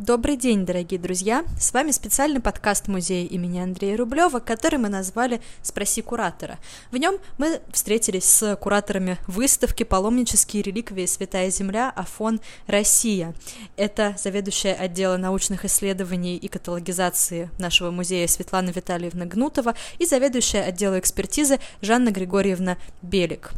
Добрый 0.00 0.36
день, 0.36 0.64
дорогие 0.64 1.00
друзья! 1.00 1.44
С 1.58 1.74
вами 1.74 1.90
специальный 1.90 2.38
подкаст 2.38 2.86
музея 2.86 3.26
имени 3.26 3.58
Андрея 3.58 3.96
Рублева, 3.96 4.38
который 4.38 4.78
мы 4.78 4.88
назвали 4.88 5.40
«Спроси 5.60 6.02
куратора». 6.02 6.60
В 6.92 6.96
нем 6.98 7.16
мы 7.36 7.60
встретились 7.72 8.22
с 8.22 8.54
кураторами 8.54 9.18
выставки 9.26 9.82
«Паломнические 9.82 10.62
реликвии 10.62 11.04
Святая 11.04 11.50
Земля. 11.50 11.92
Афон. 11.96 12.38
Россия». 12.68 13.34
Это 13.76 14.14
заведующая 14.16 14.74
отдела 14.74 15.16
научных 15.16 15.64
исследований 15.64 16.36
и 16.36 16.46
каталогизации 16.46 17.50
нашего 17.58 17.90
музея 17.90 18.28
Светлана 18.28 18.70
Витальевна 18.70 19.26
Гнутова 19.26 19.74
и 19.98 20.06
заведующая 20.06 20.62
отдела 20.62 21.00
экспертизы 21.00 21.58
Жанна 21.82 22.12
Григорьевна 22.12 22.76
Белик. 23.02 23.50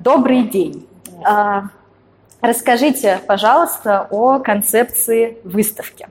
Добрый 0.00 0.42
день! 0.48 0.84
Расскажите, 2.42 3.20
пожалуйста, 3.28 4.08
о 4.10 4.40
концепции 4.40 5.38
выставки. 5.44 6.08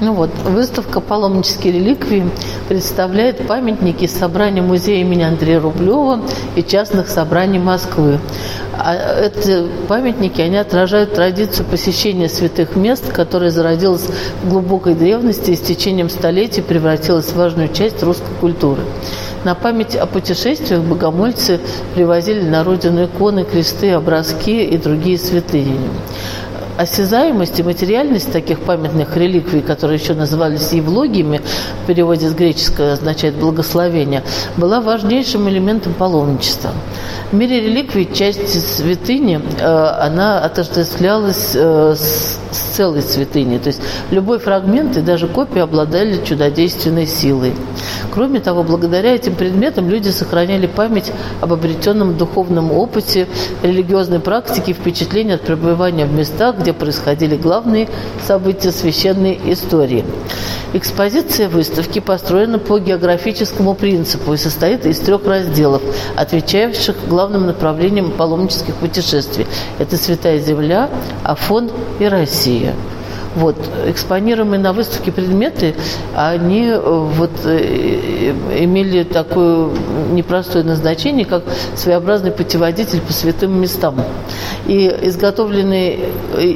Ну 0.00 0.14
вот, 0.14 0.30
выставка 0.44 1.00
«Паломнические 1.00 1.72
реликвии» 1.72 2.30
представляет 2.68 3.46
памятники 3.48 4.06
собрания 4.06 4.62
музея 4.62 5.00
имени 5.00 5.24
Андрея 5.24 5.58
Рублева 5.58 6.20
и 6.54 6.62
частных 6.62 7.08
собраний 7.08 7.58
Москвы. 7.58 8.20
А 8.82 9.26
эти 9.26 9.66
памятники, 9.88 10.40
они 10.40 10.56
отражают 10.56 11.12
традицию 11.14 11.66
посещения 11.66 12.30
святых 12.30 12.76
мест, 12.76 13.12
которая 13.12 13.50
зародилась 13.50 14.06
в 14.42 14.48
глубокой 14.48 14.94
древности 14.94 15.50
и 15.50 15.56
с 15.56 15.60
течением 15.60 16.08
столетий 16.08 16.62
превратилась 16.62 17.26
в 17.26 17.36
важную 17.36 17.68
часть 17.68 18.02
русской 18.02 18.32
культуры. 18.40 18.80
На 19.44 19.54
память 19.54 19.96
о 19.96 20.06
путешествиях 20.06 20.80
богомольцы 20.80 21.60
привозили 21.94 22.42
на 22.42 22.64
родину 22.64 23.04
иконы, 23.04 23.44
кресты, 23.44 23.92
образки 23.92 24.64
и 24.64 24.78
другие 24.78 25.18
святыни 25.18 25.76
осязаемость 26.80 27.60
и 27.60 27.62
материальность 27.62 28.32
таких 28.32 28.60
памятных 28.60 29.16
реликвий, 29.16 29.60
которые 29.60 29.98
еще 29.98 30.14
назывались 30.14 30.72
евлогиями, 30.72 31.42
в 31.82 31.86
переводе 31.86 32.28
с 32.28 32.34
греческого 32.34 32.92
означает 32.92 33.34
благословение, 33.34 34.22
была 34.56 34.80
важнейшим 34.80 35.48
элементом 35.48 35.92
паломничества. 35.92 36.70
В 37.30 37.34
мире 37.34 37.60
реликвий 37.60 38.08
часть 38.12 38.76
святыни, 38.76 39.40
э, 39.60 39.64
она 39.64 40.40
отождествлялась 40.42 41.52
э, 41.54 41.94
с 41.94 42.40
целой 42.74 43.02
святыней. 43.02 43.58
То 43.58 43.68
есть 43.68 43.80
любой 44.10 44.38
фрагмент 44.38 44.96
и 44.96 45.00
даже 45.00 45.28
копия 45.28 45.62
обладали 45.62 46.24
чудодейственной 46.24 47.06
силой. 47.06 47.52
Кроме 48.12 48.40
того, 48.40 48.62
благодаря 48.62 49.14
этим 49.14 49.34
предметам 49.34 49.88
люди 49.88 50.08
сохраняли 50.08 50.66
память 50.66 51.12
об 51.40 51.52
обретенном 51.52 52.16
духовном 52.16 52.72
опыте, 52.72 53.28
религиозной 53.62 54.20
практике, 54.20 54.72
впечатления 54.72 55.34
от 55.34 55.42
пребывания 55.42 56.06
в 56.06 56.12
местах, 56.12 56.58
где 56.58 56.69
происходили 56.72 57.36
главные 57.36 57.88
события 58.26 58.72
священной 58.72 59.40
истории. 59.46 60.04
Экспозиция 60.72 61.48
выставки 61.48 61.98
построена 61.98 62.58
по 62.58 62.78
географическому 62.78 63.74
принципу 63.74 64.34
и 64.34 64.36
состоит 64.36 64.86
из 64.86 65.00
трех 65.00 65.26
разделов, 65.26 65.82
отвечающих 66.16 66.94
главным 67.08 67.46
направлениям 67.46 68.12
паломнических 68.12 68.74
путешествий. 68.76 69.46
Это 69.78 69.96
Святая 69.96 70.38
Земля, 70.38 70.88
Афон 71.24 71.70
и 71.98 72.04
Россия. 72.04 72.74
Вот, 73.36 73.56
экспонируемые 73.86 74.58
на 74.58 74.72
выставке 74.72 75.12
предметы, 75.12 75.76
они 76.16 76.66
э, 76.66 76.80
вот, 76.80 77.30
э, 77.44 78.34
имели 78.58 79.04
такое 79.04 79.70
непростое 80.10 80.64
назначение, 80.64 81.24
как 81.24 81.44
своеобразный 81.76 82.32
путеводитель 82.32 83.00
по 83.00 83.12
святым 83.12 83.60
местам. 83.60 83.94
И 84.66 84.88
изготовленные, 85.02 86.08
э, 86.34 86.54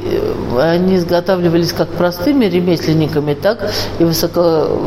они 0.59 0.97
изготавливались 0.97 1.71
как 1.71 1.87
простыми 1.89 2.45
ремесленниками, 2.45 3.35
так 3.35 3.71
и 3.99 4.03
высоко 4.03 4.81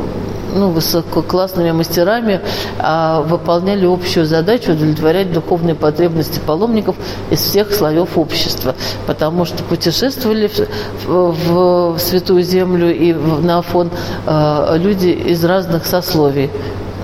ну, 0.54 0.70
высококлассными 0.70 1.72
мастерами 1.72 2.40
а 2.78 3.22
выполняли 3.22 3.86
общую 3.86 4.26
задачу 4.26 4.72
удовлетворять 4.72 5.32
духовные 5.32 5.74
потребности 5.74 6.40
паломников 6.40 6.96
из 7.30 7.40
всех 7.40 7.72
слоев 7.72 8.16
общества, 8.16 8.74
потому 9.06 9.44
что 9.44 9.62
путешествовали 9.62 10.48
в, 10.48 10.60
в, 11.06 11.92
в 11.94 11.98
Святую 11.98 12.42
Землю 12.42 12.94
и 12.94 13.12
в, 13.12 13.44
на 13.44 13.58
Афон 13.58 13.90
э, 14.26 14.76
люди 14.78 15.08
из 15.08 15.44
разных 15.44 15.86
сословий 15.86 16.50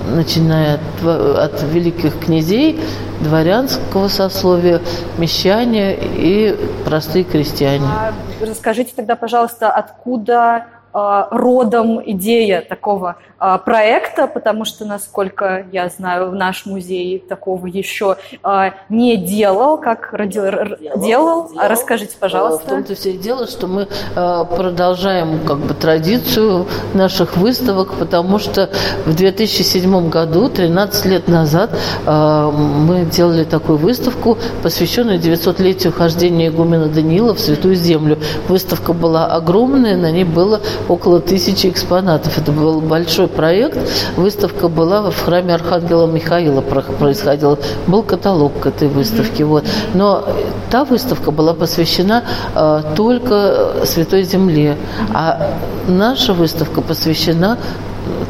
начиная 0.07 0.75
от, 0.75 1.53
от 1.53 1.63
великих 1.63 2.19
князей, 2.21 2.81
дворянского 3.21 4.09
сословия, 4.09 4.81
мещане 5.19 5.97
и 5.97 6.57
простые 6.85 7.25
крестьяне. 7.25 7.87
А 7.87 8.13
расскажите 8.41 8.93
тогда, 8.95 9.17
пожалуйста, 9.17 9.71
откуда 9.71 10.67
э, 10.93 11.25
родом 11.31 12.03
идея 12.05 12.61
такого 12.63 13.17
а, 13.34 13.34
проекта, 13.65 14.27
потому 14.27 14.65
что, 14.65 14.85
насколько 14.85 15.67
я 15.73 15.89
знаю, 15.89 16.33
наш 16.33 16.67
музей 16.67 17.19
такого 17.19 17.67
еще 17.67 18.17
а, 18.43 18.75
не 18.89 19.17
делал. 19.17 19.79
Как 19.79 20.15
делал? 20.29 20.77
делал? 20.97 21.01
делал. 21.01 21.51
Расскажите, 21.57 22.17
пожалуйста. 22.19 22.65
В 22.65 22.69
том-то 22.69 22.95
все 22.95 23.13
дело, 23.13 23.47
что 23.47 23.67
мы 23.67 23.89
а, 24.17 24.45
продолжаем 24.45 25.45
как 25.47 25.59
бы 25.59 25.75
традицию 25.75 26.67
наших 26.95 27.37
выставок, 27.37 27.95
потому 27.95 28.39
что 28.39 28.71
в 29.05 29.15
2007 29.15 30.09
году, 30.09 30.49
13 30.49 31.07
лет 31.07 31.29
назад, 31.29 31.71
мы 32.07 33.07
делали 33.11 33.45
такую 33.45 33.79
выставку, 33.79 34.39
посвященную 34.63 35.19
900-летию 35.19 35.93
хождения 35.93 36.49
игумена 36.49 36.87
Даниила 36.87 37.35
в 37.35 37.41
Святую 37.41 37.75
Землю. 37.75 38.19
Выставка 38.49 38.93
была 38.93 39.27
огромная, 39.27 39.97
на 39.97 40.11
ней 40.11 40.25
было 40.25 40.61
около 40.89 41.21
тысячи 41.21 41.69
экспонатов. 41.69 42.39
Это 42.39 42.53
был 42.53 42.81
большой 42.81 43.29
проект. 43.35 43.79
Выставка 44.17 44.69
была 44.69 45.11
в 45.11 45.25
храме 45.25 45.55
Архангела 45.55 46.07
Михаила 46.07 46.61
происходила. 46.61 47.59
Был 47.87 48.03
каталог 48.03 48.61
к 48.61 48.67
этой 48.67 48.89
выставке. 48.89 49.45
Вот. 49.45 49.65
Но 49.95 50.25
та 50.71 50.85
выставка 50.85 51.31
была 51.31 51.55
посвящена 51.55 52.25
э, 52.55 52.83
только 52.97 53.85
Святой 53.85 54.23
Земле. 54.23 54.77
А 55.13 55.51
наша 55.89 56.33
выставка 56.33 56.81
посвящена 56.81 57.59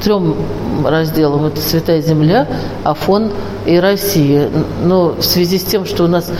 трем 0.03 0.35
разделам. 0.85 1.47
Это 1.47 1.61
«Святая 1.61 2.01
земля», 2.01 2.47
«Афон» 2.83 3.31
и 3.67 3.79
«Россия». 3.79 4.51
Но 4.83 5.11
в 5.11 5.23
связи 5.23 5.59
с 5.59 5.65
тем, 5.65 5.87
что 5.87 6.05
у 6.05 6.07
нас 6.09 6.31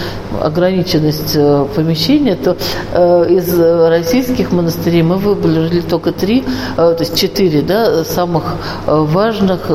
ограниченность 0.41 1.33
э, 1.35 1.67
помещения, 1.75 2.37
то 2.37 2.57
э, 2.93 3.27
из 3.31 3.59
российских 3.59 4.53
монастырей 4.53 5.03
мы 5.03 5.17
выбрали 5.17 5.81
только 5.81 6.13
три, 6.13 6.45
э, 6.77 6.77
то 6.77 6.97
есть 7.01 7.17
четыре 7.17 7.63
да, 7.63 8.05
самых 8.05 8.55
важных 8.87 9.71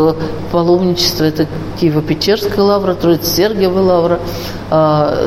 паломничества. 0.52 1.24
Это 1.26 1.48
Киево-Печерская 1.80 2.62
лавра, 2.62 2.94
Троице-Сергиева 2.94 3.80
лавра, 3.80 4.20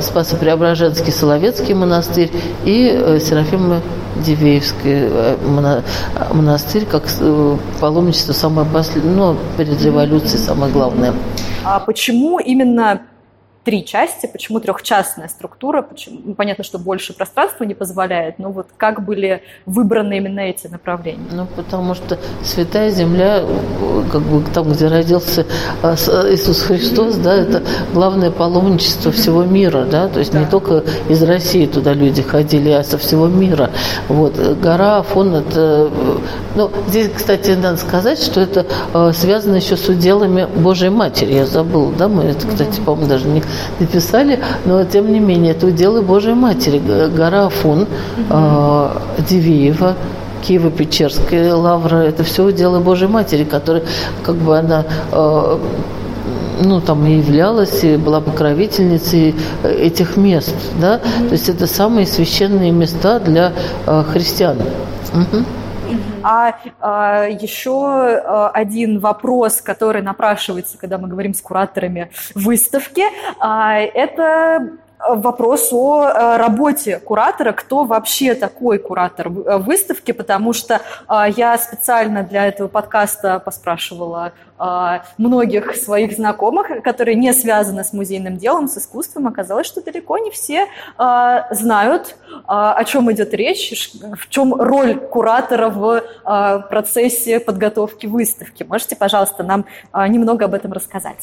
Спасо-Преображенский 0.00 1.12
Соловецкий 1.12 1.75
монастырь 1.75 2.31
и 2.64 3.19
Серафима 3.20 3.81
Дивеевский 4.16 5.08
монастырь, 6.32 6.84
как 6.84 7.04
паломничество 7.80 8.32
самое 8.32 8.66
ну, 9.02 9.36
перед 9.56 9.82
революцией 9.82 10.38
самое 10.38 10.72
главное. 10.72 11.14
А 11.64 11.80
почему 11.80 12.38
именно 12.38 13.02
три 13.64 13.84
части, 13.84 14.26
почему 14.26 14.58
трехчастная 14.58 15.28
структура, 15.28 15.82
почему, 15.82 16.20
ну, 16.24 16.34
понятно, 16.34 16.64
что 16.64 16.78
больше 16.78 17.12
пространства 17.12 17.64
не 17.64 17.74
позволяет, 17.74 18.38
но 18.38 18.50
вот 18.50 18.68
как 18.76 19.04
были 19.04 19.42
выбраны 19.66 20.16
именно 20.18 20.40
эти 20.40 20.66
направления? 20.66 21.28
Ну, 21.30 21.46
потому 21.46 21.94
что 21.94 22.18
Святая 22.42 22.90
Земля, 22.90 23.44
как 24.10 24.22
бы 24.22 24.42
там, 24.52 24.72
где 24.72 24.88
родился 24.88 25.46
а, 25.82 25.94
Иисус 25.94 26.62
Христос, 26.62 27.16
да, 27.16 27.36
это 27.36 27.62
главное 27.92 28.32
паломничество 28.32 29.12
всего 29.12 29.44
мира, 29.44 29.84
да, 29.84 30.08
то 30.08 30.18
есть 30.18 30.32
да. 30.32 30.40
не 30.40 30.46
только 30.46 30.82
из 31.08 31.22
России 31.22 31.66
туда 31.66 31.92
люди 31.92 32.22
ходили, 32.22 32.70
а 32.70 32.82
со 32.82 32.98
всего 32.98 33.28
мира. 33.28 33.70
Вот. 34.08 34.37
Гора 34.60 34.98
Афон, 34.98 35.37
это, 35.37 35.88
ну, 36.56 36.70
здесь, 36.88 37.10
кстати, 37.14 37.50
надо 37.50 37.76
сказать, 37.76 38.20
что 38.20 38.40
это 38.40 38.66
а, 38.92 39.12
связано 39.12 39.56
еще 39.56 39.76
с 39.76 39.88
уделами 39.88 40.48
Божьей 40.56 40.90
Матери, 40.90 41.34
я 41.34 41.46
забыла, 41.46 41.92
да, 41.92 42.08
мы 42.08 42.25
это, 42.25 42.48
кстати, 42.48 42.81
по-моему, 42.81 43.08
даже 43.08 43.28
не 43.28 43.42
написали, 43.81 44.40
но 44.64 44.84
тем 44.84 45.12
не 45.12 45.20
менее 45.20 45.52
это 45.52 45.66
уделы 45.66 46.02
Божьей 46.02 46.34
Матери. 46.34 46.81
Гора 47.14 47.46
Афон, 47.46 47.87
э, 48.31 48.88
Дивеева, 49.28 49.96
Киево-Печерская 50.43 51.54
лавра, 51.54 51.96
это 51.96 52.25
все 52.25 52.44
уделы 52.44 52.81
Божьей 52.81 53.08
Матери, 53.08 53.44
которая 53.44 53.82
как 54.22 54.37
бы 54.37 54.58
она 54.58 54.84
э, 55.12 55.58
ну, 56.60 56.81
там 56.81 57.06
и 57.06 57.16
являлась, 57.16 57.82
и 57.84 57.96
была 57.96 58.20
покровительницей 58.20 59.34
этих 59.64 60.16
мест, 60.16 60.54
да, 60.81 60.99
то 60.99 61.32
есть 61.32 61.49
это 61.49 61.66
самые 61.66 62.06
священные 62.06 62.70
места 62.70 63.19
для 63.19 63.52
э, 63.87 64.04
христиан. 64.12 64.58
Угу. 65.12 65.44
А, 66.22 66.56
а 66.80 67.26
еще 67.26 67.72
а, 67.72 68.50
один 68.50 69.00
вопрос, 69.00 69.60
который 69.60 70.02
напрашивается, 70.02 70.78
когда 70.78 70.98
мы 70.98 71.08
говорим 71.08 71.34
с 71.34 71.40
кураторами 71.40 72.10
выставки, 72.34 73.04
а, 73.40 73.78
это 73.78 74.78
вопрос 75.08 75.72
о 75.72 76.37
работе 76.38 76.99
куратора, 76.99 77.52
кто 77.52 77.84
вообще 77.84 78.34
такой 78.34 78.78
куратор 78.78 79.28
выставки, 79.28 80.12
потому 80.12 80.52
что 80.52 80.81
я 81.37 81.58
специально 81.58 82.22
для 82.22 82.46
этого 82.46 82.69
подкаста 82.69 83.38
поспрашивала 83.40 84.32
многих 85.19 85.75
своих 85.75 86.12
знакомых, 86.12 86.82
которые 86.84 87.16
не 87.16 87.32
связаны 87.32 87.82
с 87.82 87.93
музейным 87.93 88.37
делом, 88.37 88.69
с 88.69 88.78
искусством. 88.78 89.26
Оказалось, 89.26 89.66
что 89.66 89.82
далеко 89.82 90.19
не 90.19 90.31
все 90.31 90.66
знают, 91.50 92.16
о 92.46 92.84
чем 92.84 93.10
идет 93.10 93.34
речь, 93.34 93.93
в 94.16 94.28
чем 94.28 94.54
роль 94.54 94.94
куратора 94.94 95.69
в 95.69 96.66
процессе 96.70 97.40
подготовки 97.40 98.06
выставки. 98.06 98.62
Можете, 98.62 98.94
пожалуйста, 98.94 99.43
нам 99.43 99.64
немного 99.93 100.44
об 100.44 100.54
этом 100.54 100.72
рассказать? 100.72 101.19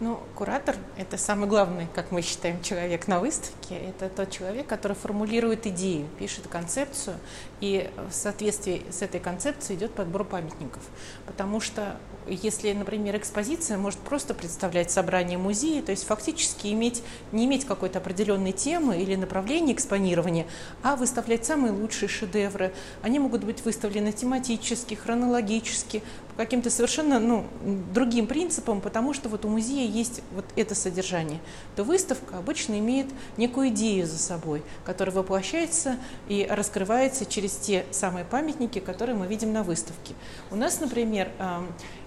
Ну, 0.00 0.20
куратор– 0.36 0.76
это 0.96 1.18
самый 1.18 1.48
главный, 1.48 1.88
как 1.92 2.12
мы 2.12 2.22
считаем, 2.22 2.62
человек 2.62 3.08
на 3.08 3.18
выставке. 3.18 3.74
Это 3.74 4.08
тот 4.08 4.30
человек, 4.30 4.68
который 4.68 4.92
формулирует 4.92 5.66
идею, 5.66 6.06
пишет 6.20 6.46
концепцию, 6.46 7.16
и 7.60 7.90
в 8.08 8.14
соответствии 8.14 8.84
с 8.92 9.02
этой 9.02 9.18
концепцией 9.18 9.76
идет 9.76 9.90
подбор 9.90 10.22
памятников. 10.22 10.84
Потому 11.26 11.60
что 11.60 11.96
если, 12.28 12.72
например, 12.72 13.16
экспозиция 13.16 13.76
может 13.76 13.98
просто 13.98 14.34
представлять 14.34 14.92
собрание 14.92 15.36
музея, 15.36 15.82
то 15.82 15.90
есть 15.90 16.06
фактически 16.06 16.68
иметь, 16.68 17.02
не 17.32 17.46
иметь 17.46 17.64
какой-то 17.64 17.98
определенной 17.98 18.52
темы 18.52 19.02
или 19.02 19.16
направления 19.16 19.72
экспонирования, 19.72 20.46
а 20.84 20.94
выставлять 20.94 21.44
самые 21.44 21.72
лучшие 21.72 22.08
шедевры. 22.08 22.72
Они 23.02 23.18
могут 23.18 23.42
быть 23.42 23.64
выставлены 23.64 24.12
тематически, 24.12 24.94
хронологически, 24.94 26.04
каким-то 26.38 26.70
совершенно 26.70 27.18
ну, 27.18 27.44
другим 27.92 28.28
принципам, 28.28 28.80
потому 28.80 29.12
что 29.12 29.28
вот 29.28 29.44
у 29.44 29.48
музея 29.48 29.86
есть 29.86 30.22
вот 30.34 30.44
это 30.54 30.76
содержание. 30.76 31.40
То 31.74 31.82
выставка 31.82 32.38
обычно 32.38 32.78
имеет 32.78 33.08
некую 33.36 33.70
идею 33.70 34.06
за 34.06 34.18
собой, 34.18 34.62
которая 34.84 35.14
воплощается 35.14 35.96
и 36.28 36.46
раскрывается 36.48 37.26
через 37.26 37.56
те 37.56 37.84
самые 37.90 38.24
памятники, 38.24 38.78
которые 38.78 39.16
мы 39.16 39.26
видим 39.26 39.52
на 39.52 39.64
выставке. 39.64 40.14
У 40.52 40.56
нас, 40.56 40.78
например, 40.80 41.28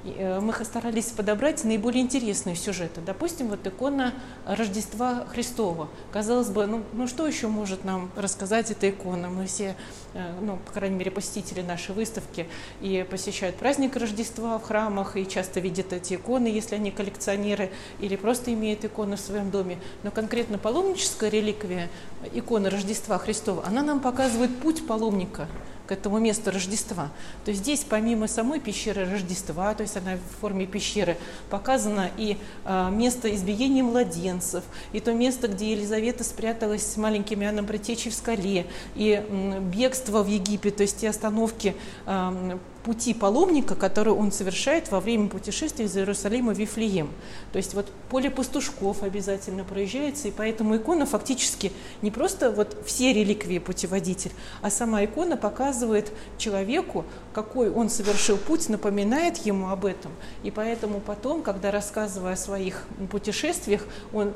Э, 0.04 0.40
мы 0.40 0.54
старались 0.66 1.08
подобрать 1.08 1.64
наиболее 1.64 2.02
интересные 2.02 2.56
сюжеты. 2.56 3.02
Допустим, 3.02 3.48
вот 3.48 3.66
икона 3.66 4.14
Рождества 4.46 5.26
Христова. 5.32 5.90
Казалось 6.12 6.50
бы, 6.50 6.66
ну, 6.66 6.84
ну 6.94 7.08
что 7.08 7.28
еще 7.28 7.48
может 7.48 7.84
нам 7.86 8.12
рассказать 8.16 8.72
эта 8.72 8.90
икона? 8.90 9.30
Мы 9.30 9.46
все, 9.46 9.76
э, 10.14 10.34
ну, 10.42 10.58
по 10.58 10.72
крайней 10.72 10.96
мере, 10.96 11.12
посетители 11.12 11.62
нашей 11.62 11.94
выставки 11.94 12.48
и 12.82 13.06
посещают 13.10 13.56
праздник 13.58 13.96
Рождества 13.96 14.21
в 14.24 14.60
храмах, 14.60 15.18
и 15.18 15.28
часто 15.28 15.60
видят 15.60 15.94
эти 15.94 16.16
иконы, 16.16 16.48
если 16.48 16.76
они 16.76 16.92
коллекционеры, 16.92 17.72
или 18.00 18.16
просто 18.16 18.54
имеют 18.54 18.86
иконы 18.86 19.16
в 19.16 19.20
своем 19.20 19.52
доме. 19.52 19.78
Но 20.04 20.12
конкретно 20.12 20.58
паломническая 20.58 21.30
реликвия, 21.30 21.90
икона 22.34 22.70
Рождества 22.70 23.18
Христова, 23.18 23.64
она 23.66 23.84
нам 23.84 24.00
показывает 24.00 24.58
путь 24.60 24.86
паломника– 24.86 25.48
к 25.92 25.94
этому 25.94 26.20
месту 26.20 26.52
Рождества. 26.52 27.10
То 27.44 27.52
есть 27.52 27.64
здесь 27.64 27.84
помимо 27.88 28.30
самой 28.30 28.62
пещеры 28.62 29.12
Рождества, 29.12 29.74
то 29.74 29.82
есть 29.82 29.98
она 29.98 30.16
в 30.16 30.40
форме 30.40 30.66
пещеры, 30.66 31.18
показано 31.50 32.10
и 32.16 32.38
э, 32.64 32.90
место 32.92 33.36
избиения 33.36 33.84
младенцев, 33.84 34.64
и 34.94 35.02
то 35.02 35.12
место, 35.12 35.50
где 35.50 35.74
Елизавета 35.74 36.24
спряталась 36.24 36.86
с 36.86 36.96
маленьким 36.96 37.44
Иоанном 37.44 37.66
Предтечей 37.66 38.10
в 38.10 38.14
скале, 38.14 38.68
и 38.96 39.22
э, 39.22 39.60
бегство 39.60 40.24
в 40.24 40.28
Египет, 40.28 40.78
то 40.78 40.84
есть 40.84 41.02
те 41.02 41.10
остановки 41.10 41.76
э, 42.06 42.58
пути 42.84 43.14
паломника, 43.14 43.76
который 43.76 44.14
он 44.14 44.32
совершает 44.32 44.92
во 44.92 45.00
время 45.00 45.30
путешествия 45.30 45.86
из 45.86 45.96
Иерусалима 45.96 46.54
в 46.54 46.58
Вифлеем. 46.58 47.10
То 47.52 47.58
есть 47.58 47.74
вот 47.74 47.92
поле 48.10 48.30
пастушков 48.30 49.04
обязательно 49.04 49.64
проезжается, 49.64 50.28
и 50.28 50.32
поэтому 50.32 50.78
икона 50.78 51.06
фактически 51.06 51.72
не 52.02 52.12
просто 52.12 52.52
вот 52.52 52.78
все 52.86 53.14
реликвии 53.14 53.60
путеводитель, 53.60 54.32
а 54.62 54.70
сама 54.70 55.04
икона 55.06 55.38
показывает 55.38 56.12
человеку, 56.38 57.06
какой 57.34 57.70
он 57.70 57.90
совершил 57.90 58.38
путь, 58.38 58.70
напоминает 58.70 59.38
ему 59.38 59.70
об 59.70 59.86
этом. 59.86 60.12
И 60.44 60.52
поэтому 60.52 61.00
потом, 61.00 61.44
когда 61.44 61.72
рассказывая 61.72 62.34
о 62.34 62.38
своих 62.38 62.86
путешествиях, 63.12 63.86
он, 64.14 64.34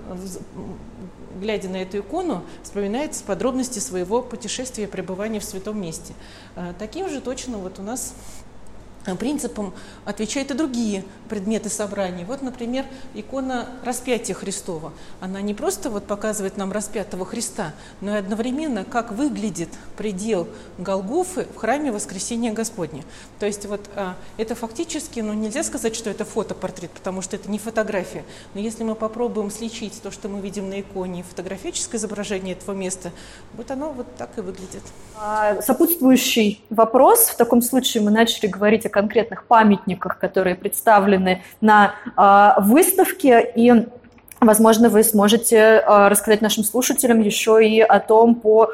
глядя 1.39 1.69
на 1.69 1.77
эту 1.77 1.99
икону, 1.99 2.43
вспоминает 2.63 3.15
подробности 3.25 3.79
своего 3.79 4.21
путешествия, 4.21 4.87
пребывания 4.87 5.39
в 5.39 5.43
святом 5.43 5.81
месте. 5.81 6.13
А, 6.55 6.73
таким 6.77 7.09
же 7.09 7.21
точно 7.21 7.57
вот 7.57 7.79
у 7.79 7.81
нас 7.81 8.13
принципам 9.13 9.73
отвечают 10.03 10.49
и 10.49 10.55
другие 10.55 11.03
предметы 11.29 11.69
собрания. 11.69 12.25
Вот, 12.25 12.41
например, 12.41 12.85
икона 13.13 13.69
распятия 13.83 14.33
Христова. 14.33 14.91
Она 15.21 15.41
не 15.41 15.53
просто 15.53 15.89
вот 15.89 16.07
показывает 16.07 16.57
нам 16.57 16.71
распятого 16.71 17.25
Христа, 17.25 17.73
но 18.01 18.15
и 18.15 18.19
одновременно, 18.19 18.83
как 18.83 19.11
выглядит 19.11 19.69
предел 19.97 20.47
Голгофы 20.79 21.45
в 21.55 21.57
храме 21.57 21.91
Воскресения 21.91 22.51
Господня. 22.51 23.03
То 23.39 23.45
есть 23.45 23.65
вот 23.65 23.81
а, 23.95 24.15
это 24.37 24.55
фактически, 24.55 25.19
ну 25.19 25.33
нельзя 25.33 25.63
сказать, 25.63 25.95
что 25.95 26.09
это 26.09 26.25
фотопортрет, 26.25 26.91
потому 26.91 27.21
что 27.21 27.35
это 27.35 27.51
не 27.51 27.59
фотография. 27.59 28.23
Но 28.55 28.61
если 28.61 28.83
мы 28.83 28.95
попробуем 28.95 29.51
сличить 29.51 30.01
то, 30.01 30.09
что 30.09 30.29
мы 30.29 30.41
видим 30.41 30.69
на 30.69 30.81
иконе, 30.81 31.23
фотографическое 31.23 31.99
изображение 31.99 32.55
этого 32.55 32.73
места, 32.75 33.11
вот 33.53 33.69
оно 33.69 33.91
вот 33.91 34.07
так 34.15 34.37
и 34.37 34.41
выглядит. 34.41 34.83
А, 35.17 35.61
сопутствующий 35.61 36.63
вопрос. 36.69 37.25
В 37.27 37.37
таком 37.37 37.61
случае 37.61 38.03
мы 38.03 38.11
начали 38.11 38.47
говорить 38.47 38.85
о 38.85 38.89
конкретных 38.95 39.43
памятниках, 39.43 40.17
которые 40.19 40.55
представлены 40.55 41.43
на 41.61 41.93
э, 42.17 42.61
выставке. 42.61 43.51
И 43.55 43.87
Возможно, 44.41 44.89
вы 44.89 45.03
сможете 45.03 45.57
э, 45.57 46.07
рассказать 46.07 46.41
нашим 46.41 46.63
слушателям 46.63 47.19
еще 47.21 47.65
и 47.65 47.79
о 47.79 47.99
том, 47.99 48.35
по 48.35 48.69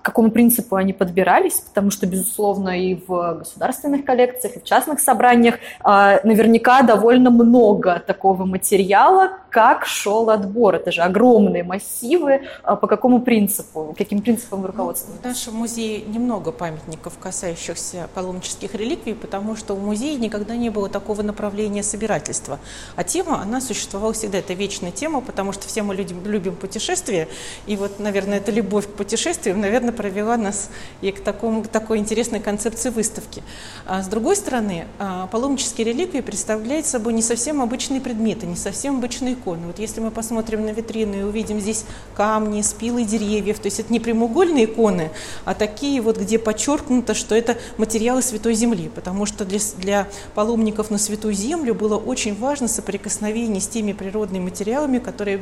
э, 0.00 0.02
какому 0.02 0.30
принципу 0.30 0.76
они 0.76 0.92
подбирались, 0.92 1.60
потому 1.60 1.90
что, 1.90 2.06
безусловно, 2.06 2.70
и 2.70 2.94
в 2.94 3.38
государственных 3.38 4.04
коллекциях, 4.04 4.56
и 4.56 4.60
в 4.60 4.64
частных 4.64 5.00
собраниях 5.00 5.56
э, 5.84 6.18
наверняка 6.24 6.82
довольно 6.82 7.30
много 7.30 8.02
такого 8.06 8.44
материала, 8.44 9.32
как 9.50 9.86
шел 9.86 10.30
отбор. 10.30 10.76
Это 10.76 10.92
же 10.92 11.02
огромные 11.02 11.64
массивы. 11.64 12.42
Э, 12.64 12.76
по 12.76 12.86
какому 12.86 13.20
принципу, 13.20 13.94
каким 13.96 14.22
принципам 14.22 14.64
руководствуются? 14.64 15.22
Ну, 15.22 15.30
в 15.30 15.32
нашем 15.32 15.54
музее 15.54 16.02
немного 16.02 16.52
памятников, 16.52 17.18
касающихся 17.18 18.08
паломнических 18.14 18.74
реликвий, 18.74 19.14
потому 19.14 19.56
что 19.56 19.74
у 19.74 19.78
музея 19.78 20.18
никогда 20.18 20.56
не 20.56 20.70
было 20.70 20.88
такого 20.88 21.22
направления 21.22 21.82
собирательства. 21.82 22.58
А 22.96 23.04
тема, 23.04 23.40
она 23.42 23.60
существовала 23.60 24.12
всегда. 24.12 24.38
Это 24.38 24.54
вечная 24.54 24.90
тема, 24.90 25.20
потому 25.20 25.52
что 25.52 25.66
все 25.68 25.82
мы 25.82 25.94
любим, 25.94 26.24
любим 26.24 26.56
путешествия. 26.56 27.28
И 27.66 27.76
вот, 27.76 27.98
наверное, 27.98 28.38
эта 28.38 28.50
любовь 28.50 28.86
к 28.86 28.90
путешествиям, 28.90 29.60
наверное, 29.60 29.89
наверное, 29.90 29.92
провела 29.92 30.36
нас 30.36 30.70
и 31.02 31.10
к, 31.10 31.20
такому, 31.20 31.62
к 31.62 31.68
такой 31.68 31.98
интересной 31.98 32.40
концепции 32.40 32.90
выставки. 32.90 33.42
А 33.86 34.02
с 34.02 34.08
другой 34.08 34.36
стороны, 34.36 34.86
а, 34.98 35.26
паломнические 35.26 35.86
реликвии 35.86 36.20
представляют 36.20 36.86
собой 36.86 37.12
не 37.12 37.22
совсем 37.22 37.60
обычные 37.60 38.00
предметы, 38.00 38.46
не 38.46 38.56
совсем 38.56 38.98
обычные 38.98 39.34
иконы. 39.34 39.66
Вот 39.66 39.78
если 39.78 40.00
мы 40.00 40.10
посмотрим 40.10 40.64
на 40.64 40.70
витрину 40.70 41.18
и 41.18 41.22
увидим 41.22 41.60
здесь 41.60 41.84
камни, 42.16 42.62
спилы 42.62 43.04
деревьев, 43.04 43.58
то 43.58 43.66
есть 43.66 43.80
это 43.80 43.92
не 43.92 44.00
прямоугольные 44.00 44.64
иконы, 44.64 45.10
а 45.44 45.54
такие 45.54 46.00
вот, 46.00 46.18
где 46.18 46.38
подчеркнуто, 46.38 47.14
что 47.14 47.34
это 47.34 47.56
материалы 47.78 48.22
Святой 48.22 48.54
Земли, 48.54 48.90
потому 48.94 49.26
что 49.26 49.44
для, 49.44 49.58
для 49.78 50.06
паломников 50.34 50.90
на 50.90 50.98
Святую 50.98 51.34
Землю 51.34 51.74
было 51.74 51.96
очень 51.96 52.34
важно 52.34 52.68
соприкосновение 52.68 53.60
с 53.60 53.68
теми 53.68 53.92
природными 53.92 54.44
материалами, 54.44 54.98
которые, 54.98 55.40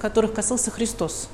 которых 0.00 0.34
касался 0.34 0.70
Христос. 0.70 1.28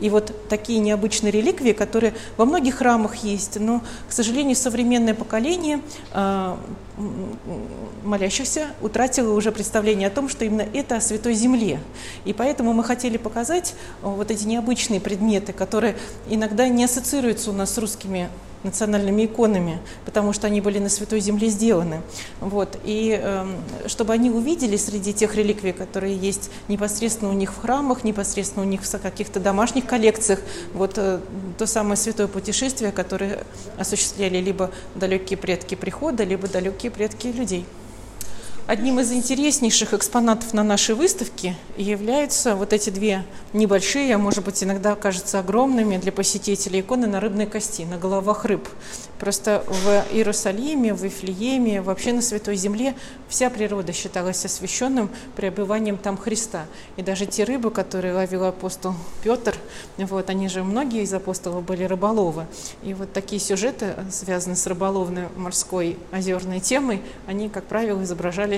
И 0.00 0.10
вот 0.10 0.48
такие 0.48 0.78
необычные 0.78 1.30
реликвии, 1.30 1.72
которые 1.72 2.14
во 2.36 2.44
многих 2.44 2.76
храмах 2.76 3.16
есть, 3.16 3.58
но, 3.58 3.82
к 4.08 4.12
сожалению, 4.12 4.56
современное 4.56 5.14
поколение 5.14 5.80
э, 6.12 6.56
молящихся 8.04 8.68
утратило 8.80 9.32
уже 9.34 9.52
представление 9.52 10.08
о 10.08 10.10
том, 10.10 10.28
что 10.28 10.44
именно 10.44 10.66
это 10.72 10.96
о 10.96 11.00
Святой 11.00 11.34
Земле. 11.34 11.80
И 12.24 12.32
поэтому 12.32 12.72
мы 12.72 12.84
хотели 12.84 13.16
показать 13.16 13.74
вот 14.02 14.30
эти 14.30 14.44
необычные 14.44 15.00
предметы, 15.00 15.52
которые 15.52 15.96
иногда 16.28 16.68
не 16.68 16.84
ассоциируются 16.84 17.50
у 17.50 17.54
нас 17.54 17.74
с 17.74 17.78
русскими 17.78 18.28
национальными 18.64 19.26
иконами, 19.26 19.78
потому 20.04 20.32
что 20.32 20.46
они 20.46 20.60
были 20.60 20.78
на 20.78 20.88
Святой 20.88 21.20
Земле 21.20 21.48
сделаны. 21.48 22.02
Вот. 22.40 22.78
И 22.84 23.18
э, 23.20 23.46
чтобы 23.86 24.12
они 24.12 24.30
увидели 24.30 24.76
среди 24.76 25.12
тех 25.12 25.34
реликвий, 25.34 25.72
которые 25.72 26.16
есть 26.16 26.50
непосредственно 26.68 27.30
у 27.30 27.34
них 27.34 27.52
в 27.52 27.60
храмах, 27.60 28.04
непосредственно 28.04 28.64
у 28.64 28.68
них 28.68 28.82
в 28.82 28.98
каких-то 28.98 29.40
домашних 29.40 29.86
коллекциях, 29.86 30.40
вот 30.74 30.94
э, 30.96 31.20
то 31.56 31.66
самое 31.66 31.96
святое 31.96 32.26
путешествие, 32.26 32.92
которое 32.92 33.44
осуществляли 33.78 34.38
либо 34.38 34.70
далекие 34.94 35.36
предки 35.36 35.74
прихода, 35.74 36.24
либо 36.24 36.48
далекие 36.48 36.90
предки 36.90 37.28
людей. 37.28 37.64
Одним 38.68 39.00
из 39.00 39.10
интереснейших 39.10 39.94
экспонатов 39.94 40.52
на 40.52 40.62
нашей 40.62 40.94
выставке 40.94 41.56
являются 41.78 42.54
вот 42.54 42.74
эти 42.74 42.90
две 42.90 43.24
небольшие, 43.54 44.14
а 44.14 44.18
может 44.18 44.44
быть 44.44 44.62
иногда 44.62 44.94
кажутся 44.94 45.40
огромными 45.40 45.96
для 45.96 46.12
посетителей 46.12 46.80
иконы 46.80 47.06
на 47.06 47.18
рыбной 47.18 47.46
кости, 47.46 47.82
на 47.82 47.96
головах 47.96 48.44
рыб. 48.44 48.68
Просто 49.18 49.64
в 49.66 50.14
Иерусалиме, 50.14 50.92
в 50.92 51.02
Вифлееме, 51.02 51.80
вообще 51.80 52.12
на 52.12 52.20
Святой 52.20 52.56
Земле 52.56 52.94
вся 53.28 53.48
природа 53.48 53.92
считалась 53.92 54.44
освященным 54.44 55.10
пребыванием 55.34 55.96
там 55.96 56.18
Христа. 56.18 56.66
И 56.96 57.02
даже 57.02 57.24
те 57.24 57.44
рыбы, 57.44 57.70
которые 57.70 58.12
ловил 58.12 58.44
апостол 58.44 58.94
Петр, 59.24 59.56
вот, 59.96 60.28
они 60.28 60.48
же 60.48 60.62
многие 60.62 61.02
из 61.02 61.14
апостолов 61.14 61.64
были 61.64 61.84
рыболовы. 61.84 62.46
И 62.84 62.92
вот 62.92 63.14
такие 63.14 63.40
сюжеты, 63.40 63.94
связанные 64.10 64.56
с 64.56 64.66
рыболовной 64.66 65.28
морской 65.36 65.96
озерной 66.12 66.60
темой, 66.60 67.02
они, 67.26 67.48
как 67.48 67.64
правило, 67.64 68.04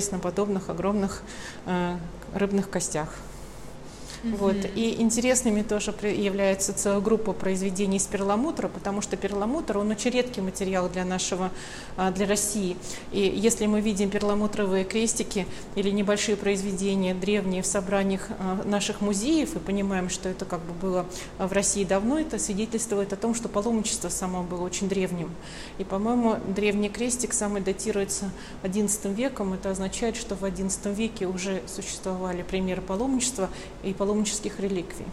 изображались 0.01 0.11
на 0.11 0.19
подобных 0.19 0.71
огромных 0.71 1.23
э, 1.67 1.97
рыбных 2.35 2.71
костях. 2.71 3.09
Mm-hmm. 4.23 4.37
Вот. 4.37 4.57
И 4.75 5.01
интересными 5.01 5.63
тоже 5.63 5.95
является 6.03 6.75
целая 6.75 7.01
группа 7.01 7.33
произведений 7.33 7.97
из 7.97 8.07
перламутра, 8.07 8.69
потому 8.69 9.01
что 9.01 9.17
перламутр, 9.17 9.79
он 9.79 9.91
очень 9.91 10.11
редкий 10.11 10.41
материал 10.41 10.89
для 10.89 11.05
нашего, 11.05 11.51
а, 11.97 12.11
для 12.11 12.27
России. 12.27 12.77
И 13.13 13.21
если 13.21 13.67
мы 13.67 13.81
видим 13.81 14.11
перламутровые 14.11 14.85
крестики 14.85 15.47
или 15.75 15.91
небольшие 15.91 16.37
произведения 16.37 17.15
древние 17.15 17.63
в 17.63 17.67
собраниях 17.67 18.29
а, 18.39 18.63
наших 18.65 19.01
музеев 19.01 19.57
и 19.57 19.59
понимаем, 19.59 20.11
что 20.11 20.29
это 20.29 20.45
как 20.45 20.61
бы 20.61 20.73
было 20.75 21.07
в 21.39 21.53
России 21.53 21.85
давно, 21.85 22.19
это 22.19 22.39
свидетельствует 22.39 23.13
о 23.13 23.17
том, 23.17 23.35
что 23.35 23.49
паломничество 23.49 24.11
само 24.11 24.43
было 24.43 24.63
очень 24.63 24.89
древним. 24.89 25.31
И, 25.79 25.85
по-моему, 25.85 26.37
древний 26.55 26.91
крестик 26.91 27.33
самый 27.33 27.63
датируется 27.63 28.31
XI 28.63 29.15
веком. 29.15 29.55
Это 29.55 29.71
означает, 29.71 30.17
что 30.17 30.35
в 30.35 30.45
XI 30.45 30.95
веке 30.95 31.27
уже 31.27 31.63
существовали 31.67 32.43
примеры 32.43 32.83
паломничества, 32.83 33.49
и 33.83 33.93
паломничество 33.93 34.10
паломнических 34.11 34.59
реликвий. 34.59 35.07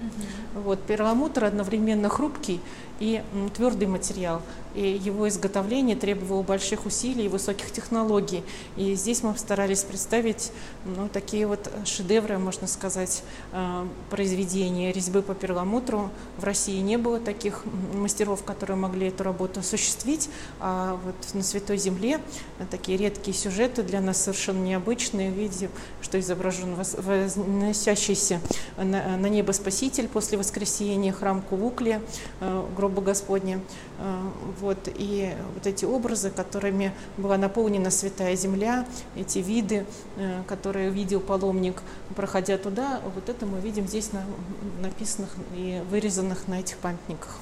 Угу. 0.00 0.62
Вот, 0.62 0.82
перламутр 0.82 1.44
одновременно 1.44 2.08
хрупкий 2.08 2.60
и 3.00 3.22
твердый 3.54 3.88
материал 3.88 4.42
и 4.74 5.00
его 5.02 5.28
изготовление 5.28 5.96
требовало 5.96 6.42
больших 6.42 6.86
усилий 6.86 7.24
и 7.24 7.28
высоких 7.28 7.72
технологий. 7.72 8.44
И 8.76 8.94
здесь 8.94 9.22
мы 9.22 9.36
старались 9.36 9.82
представить 9.82 10.52
ну, 10.84 11.08
такие 11.08 11.46
вот 11.46 11.70
шедевры, 11.84 12.38
можно 12.38 12.66
сказать, 12.66 13.22
э, 13.52 13.86
произведения 14.10 14.92
резьбы 14.92 15.22
по 15.22 15.34
перламутру. 15.34 16.10
В 16.36 16.44
России 16.44 16.78
не 16.78 16.96
было 16.96 17.18
таких 17.18 17.64
мастеров, 17.94 18.44
которые 18.44 18.76
могли 18.76 19.08
эту 19.08 19.24
работу 19.24 19.60
осуществить, 19.60 20.30
а 20.60 20.98
вот 21.04 21.34
на 21.34 21.42
Святой 21.42 21.78
Земле 21.78 22.20
такие 22.70 22.98
редкие 22.98 23.36
сюжеты 23.36 23.82
для 23.82 24.00
нас 24.00 24.22
совершенно 24.22 24.62
необычные. 24.62 25.30
Видим, 25.30 25.70
что 26.02 26.20
изображен 26.20 26.74
возносящийся 26.74 28.40
на, 28.76 29.16
на 29.16 29.26
небо 29.26 29.52
Спаситель 29.52 29.87
после 30.08 30.38
воскресения, 30.38 31.12
храм 31.12 31.42
Кувукле, 31.42 32.00
э, 32.40 32.66
гроба 32.76 33.02
Господня. 33.02 33.60
Э, 33.98 34.20
вот, 34.60 34.88
и 34.94 35.34
вот 35.54 35.66
эти 35.66 35.84
образы, 35.84 36.30
которыми 36.30 36.92
была 37.16 37.36
наполнена 37.36 37.90
Святая 37.90 38.36
Земля, 38.36 38.86
эти 39.16 39.38
виды, 39.38 39.86
э, 40.16 40.42
которые 40.46 40.90
видел 40.90 41.20
паломник, 41.20 41.82
проходя 42.14 42.58
туда, 42.58 43.00
вот 43.14 43.28
это 43.28 43.46
мы 43.46 43.60
видим 43.60 43.86
здесь 43.86 44.12
на, 44.12 44.24
написанных 44.80 45.30
и 45.54 45.82
вырезанных 45.90 46.48
на 46.48 46.60
этих 46.60 46.76
памятниках. 46.78 47.38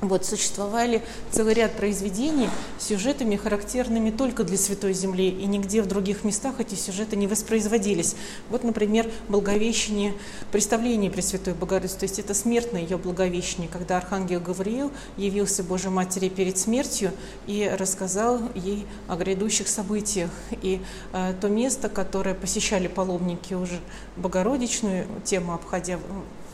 Вот, 0.00 0.24
существовали 0.24 1.02
целый 1.30 1.52
ряд 1.52 1.72
произведений 1.72 2.48
с 2.78 2.86
сюжетами, 2.86 3.36
характерными 3.36 4.10
только 4.10 4.44
для 4.44 4.56
Святой 4.56 4.94
Земли, 4.94 5.28
и 5.28 5.44
нигде 5.44 5.82
в 5.82 5.86
других 5.86 6.24
местах 6.24 6.54
эти 6.58 6.74
сюжеты 6.74 7.16
не 7.16 7.26
воспроизводились. 7.26 8.16
Вот, 8.48 8.64
например, 8.64 9.10
Благовещение, 9.28 10.14
представление 10.52 11.10
Пресвятой 11.10 11.52
Богородицы, 11.52 11.98
то 11.98 12.04
есть 12.04 12.18
это 12.18 12.32
смертное 12.32 12.80
ее 12.80 12.96
Благовещение, 12.96 13.68
когда 13.70 13.98
Архангел 13.98 14.40
Гавриил 14.40 14.90
явился 15.18 15.62
Божьей 15.62 15.90
Матери 15.90 16.30
перед 16.30 16.56
смертью 16.56 17.12
и 17.46 17.70
рассказал 17.78 18.40
ей 18.54 18.86
о 19.06 19.16
грядущих 19.16 19.68
событиях. 19.68 20.30
И 20.62 20.80
э, 21.12 21.34
то 21.38 21.48
место, 21.48 21.90
которое 21.90 22.34
посещали 22.34 22.88
паломники 22.88 23.52
уже 23.52 23.78
Богородичную 24.16 25.06
тему 25.24 25.52
обходя 25.52 25.98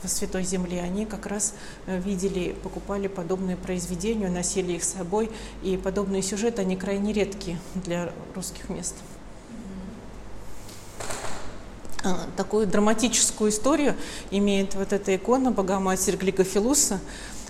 Святой 0.08 0.44
Земле, 0.44 0.80
они 0.80 1.06
как 1.06 1.26
раз 1.26 1.54
э, 1.86 1.98
видели, 1.98 2.54
покупали 2.62 3.08
подобные 3.08 3.56
произведения, 3.56 4.28
носили 4.28 4.72
их 4.72 4.84
с 4.84 4.94
собой, 4.94 5.30
и 5.62 5.76
подобные 5.76 6.22
сюжеты, 6.22 6.62
они 6.62 6.76
крайне 6.76 7.12
редкие 7.12 7.58
для 7.74 8.12
русских 8.34 8.68
мест. 8.68 8.94
А, 12.06 12.28
такую 12.36 12.68
драматическую 12.68 13.50
историю 13.50 13.96
имеет 14.30 14.76
вот 14.76 14.92
эта 14.92 15.16
икона 15.16 15.50
Богоматерь 15.50 16.16
Гликофилуса. 16.16 17.00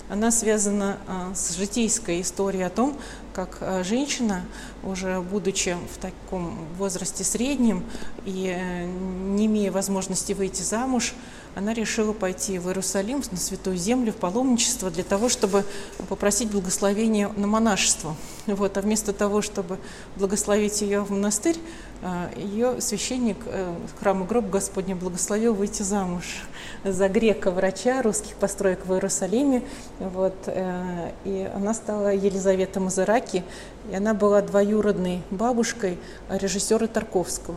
Она 0.08 0.30
связана 0.30 0.98
а, 1.06 1.34
с 1.34 1.56
житейской 1.56 2.22
историей 2.22 2.62
о 2.62 2.70
том, 2.70 2.96
как 3.34 3.58
а, 3.60 3.84
женщина, 3.84 4.46
уже 4.82 5.20
будучи 5.20 5.76
в 5.92 5.98
таком 5.98 6.56
возрасте 6.78 7.22
среднем 7.22 7.84
и 8.24 8.54
э, 8.56 8.86
не 8.86 9.44
имея 9.44 9.70
возможности 9.70 10.32
выйти 10.32 10.62
замуж, 10.62 11.14
она 11.56 11.72
решила 11.72 12.12
пойти 12.12 12.58
в 12.58 12.66
Иерусалим, 12.66 13.22
на 13.30 13.38
Святую 13.38 13.78
Землю, 13.78 14.12
в 14.12 14.16
паломничество 14.16 14.90
для 14.90 15.02
того, 15.02 15.30
чтобы 15.30 15.64
попросить 16.10 16.50
благословения 16.50 17.30
на 17.34 17.46
монашество. 17.46 18.14
Вот, 18.46 18.76
а 18.76 18.82
вместо 18.82 19.14
того, 19.14 19.40
чтобы 19.40 19.78
благословить 20.16 20.82
ее 20.82 21.00
в 21.00 21.10
монастырь, 21.10 21.56
а, 22.02 22.28
ее 22.36 22.82
священник 22.82 23.38
э, 23.46 23.74
храма 23.98 24.26
гроб 24.26 24.50
Господня 24.50 24.94
благословил 24.94 25.54
выйти 25.54 25.80
замуж 25.80 26.44
за 26.84 27.08
грека-врача 27.08 28.02
русских 28.02 28.34
построек 28.34 28.84
в 28.84 28.92
Иерусалиме. 28.92 29.62
Вот, 29.98 30.36
э, 30.48 31.12
и 31.24 31.50
она 31.54 31.72
стала 31.72 32.14
Елизавета 32.14 32.80
Мазараки, 32.80 33.42
и 33.90 33.94
она 33.94 34.12
была 34.12 34.42
двоюродной 34.42 35.22
бабушкой 35.30 35.96
режиссера 36.28 36.86
Тарковского. 36.86 37.56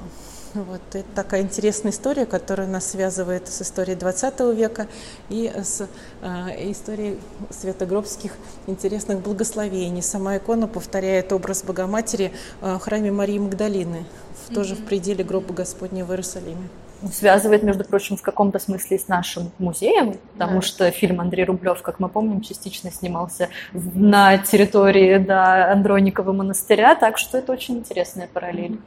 Вот, 0.56 0.82
это 0.94 1.06
такая 1.13 1.41
интересная 1.41 1.91
история, 1.91 2.25
которая 2.25 2.68
нас 2.68 2.89
связывает 2.89 3.48
с 3.48 3.62
историей 3.62 3.96
20 3.96 4.39
века 4.56 4.88
и 5.29 5.51
с 5.56 5.88
э, 6.22 6.72
историей 6.72 7.20
святогробских 7.51 8.32
интересных 8.65 9.20
благословений. 9.22 10.01
Сама 10.01 10.38
икона 10.38 10.68
повторяет 10.68 11.32
образ 11.34 11.63
Богоматери 11.63 12.32
э, 12.62 12.75
в 12.75 12.79
храме 12.79 13.12
Марии 13.12 13.38
Магдалины, 13.38 14.06
в, 14.48 14.56
тоже 14.56 14.75
в 14.75 14.86
пределе 14.86 15.24
гроба 15.24 15.53
Господня 15.53 16.03
в 16.03 16.10
Иерусалиме 16.10 16.70
связывает, 17.13 17.63
между 17.63 17.86
прочим, 17.86 18.18
в 18.18 18.22
каком-то 18.22 18.60
смысле 18.60 19.00
с 19.00 19.08
нашим 19.08 19.51
музеем, 19.58 20.18
потому 20.34 20.60
да. 20.60 20.62
что 20.62 20.91
фильм 20.91 21.22
Андрей 21.22 21.46
Рублев, 21.46 21.82
как 21.82 22.00
мы 22.00 22.10
помним, 22.10 22.41
частично 22.41 22.91
снимался 22.91 23.50
на 23.74 24.38
территории 24.38 25.18
да, 25.18 25.72
Андроникова 25.72 26.34
монастыря, 26.34 26.96
так 26.96 27.18
что 27.18 27.38
это 27.38 27.53
очень 27.53 27.77
интересная 27.77 28.27
параллель. 28.27 28.79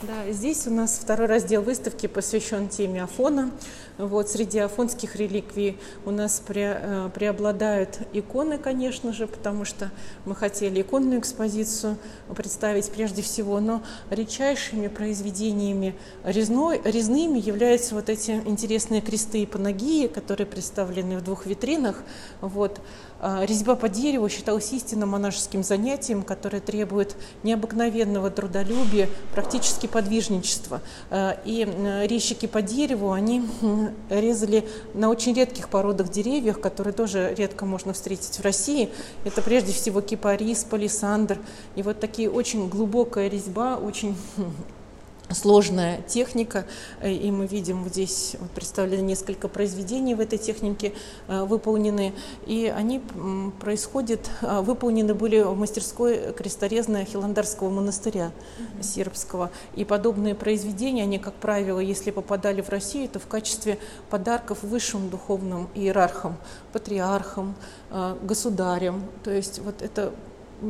Да, 0.00 0.30
здесь 0.30 0.64
у 0.68 0.70
нас 0.70 0.96
второй 1.02 1.26
раздел 1.26 1.60
выставки 1.60 2.06
посвящен 2.06 2.68
теме 2.68 3.02
Афона. 3.02 3.50
Вот, 3.98 4.28
среди 4.28 4.60
афонских 4.60 5.16
реликвий 5.16 5.76
у 6.04 6.12
нас 6.12 6.40
пре, 6.46 6.78
э, 6.80 7.10
преобладают 7.12 7.98
иконы, 8.12 8.58
конечно 8.58 9.12
же, 9.12 9.26
потому 9.26 9.64
что 9.64 9.90
мы 10.24 10.36
хотели 10.36 10.82
иконную 10.82 11.18
экспозицию 11.18 11.98
представить 12.36 12.88
прежде 12.92 13.22
всего, 13.22 13.58
но 13.58 13.82
редчайшими 14.10 14.86
произведениями 14.86 15.96
резной, 16.22 16.80
резными 16.84 17.40
являются 17.40 17.96
вот 17.96 18.08
эти 18.08 18.40
интересные 18.46 19.00
кресты 19.00 19.42
и 19.42 19.46
панагии, 19.46 20.06
которые 20.06 20.46
представлены 20.46 21.18
в 21.18 21.24
двух 21.24 21.44
витринах. 21.44 22.04
Вот. 22.40 22.80
А, 23.20 23.44
резьба 23.44 23.74
по 23.74 23.88
дереву 23.88 24.28
считалась 24.28 24.72
истинно 24.72 25.06
монашеским 25.06 25.64
занятием, 25.64 26.22
которое 26.22 26.60
требует 26.60 27.16
необыкновенного 27.42 28.30
трудолюбия, 28.30 29.08
практически 29.32 29.86
подвижничества. 29.86 30.80
А, 31.10 31.38
и 31.44 31.66
резчики 32.08 32.46
по 32.46 32.62
дереву, 32.62 33.12
они 33.12 33.42
резали 34.08 34.68
на 34.94 35.08
очень 35.08 35.34
редких 35.34 35.68
породах 35.68 36.10
деревьев, 36.10 36.60
которые 36.60 36.92
тоже 36.92 37.34
редко 37.36 37.64
можно 37.64 37.92
встретить 37.92 38.38
в 38.38 38.42
России. 38.42 38.90
Это 39.24 39.42
прежде 39.42 39.72
всего 39.72 40.00
кипарис, 40.00 40.64
палисандр. 40.64 41.38
И 41.74 41.82
вот 41.82 41.98
такие 41.98 42.30
очень 42.30 42.68
глубокая 42.68 43.28
резьба, 43.28 43.76
очень 43.76 44.16
сложная 45.34 46.00
техника, 46.02 46.66
э, 47.00 47.12
и 47.12 47.30
мы 47.30 47.46
видим 47.46 47.84
вот 47.84 47.92
здесь 47.92 48.36
вот 48.40 48.50
представлены 48.50 49.02
несколько 49.02 49.48
произведений 49.48 50.14
в 50.14 50.20
этой 50.20 50.38
технике 50.38 50.92
э, 51.28 51.44
выполнены, 51.44 52.14
и 52.46 52.72
они 52.74 53.02
происходят, 53.60 54.30
э, 54.42 54.60
выполнены 54.60 55.14
были 55.14 55.40
в 55.40 55.56
мастерской 55.56 56.32
кресторезной 56.32 57.04
Хиландарского 57.04 57.70
монастыря 57.70 58.30
mm-hmm. 58.58 58.82
сербского, 58.82 59.50
и 59.74 59.84
подобные 59.84 60.34
произведения, 60.34 61.02
они, 61.02 61.18
как 61.18 61.34
правило, 61.34 61.80
если 61.80 62.10
попадали 62.10 62.60
в 62.60 62.68
Россию, 62.68 63.08
то 63.08 63.18
в 63.18 63.26
качестве 63.26 63.78
подарков 64.10 64.62
высшим 64.62 65.10
духовным 65.10 65.68
иерархам, 65.74 66.36
патриархам, 66.72 67.54
государям, 68.22 69.04
то 69.22 69.30
есть 69.30 69.60
вот 69.60 69.82
это 69.82 70.12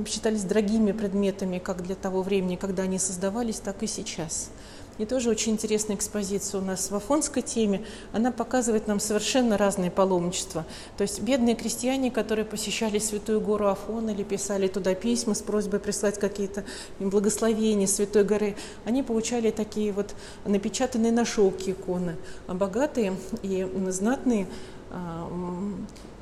считались 0.06 0.44
дорогими 0.44 0.92
предметами 0.92 1.58
как 1.58 1.82
для 1.82 1.94
того 1.94 2.22
времени, 2.22 2.56
когда 2.56 2.84
они 2.84 2.98
создавались, 2.98 3.60
так 3.60 3.82
и 3.82 3.86
сейчас. 3.86 4.50
И 4.98 5.06
тоже 5.06 5.30
очень 5.30 5.52
интересная 5.52 5.94
экспозиция 5.96 6.60
у 6.60 6.64
нас 6.64 6.90
в 6.90 6.94
афонской 6.94 7.42
теме. 7.42 7.82
Она 8.12 8.32
показывает 8.32 8.88
нам 8.88 8.98
совершенно 8.98 9.56
разные 9.56 9.92
паломничества. 9.92 10.66
То 10.96 11.02
есть 11.02 11.22
бедные 11.22 11.54
крестьяне, 11.54 12.10
которые 12.10 12.44
посещали 12.44 12.98
Святую 12.98 13.40
гору 13.40 13.68
Афон 13.68 14.10
или 14.10 14.24
писали 14.24 14.66
туда 14.66 14.94
письма 14.94 15.34
с 15.34 15.42
просьбой 15.42 15.78
прислать 15.78 16.18
какие-то 16.18 16.64
благословения 16.98 17.86
Святой 17.86 18.24
горы, 18.24 18.56
они 18.84 19.04
получали 19.04 19.52
такие 19.52 19.92
вот 19.92 20.16
напечатанные 20.44 21.12
на 21.12 21.24
шелке 21.24 21.70
иконы. 21.70 22.16
А 22.48 22.54
богатые 22.54 23.14
и 23.42 23.66
знатные 23.88 24.48
а, 24.90 25.28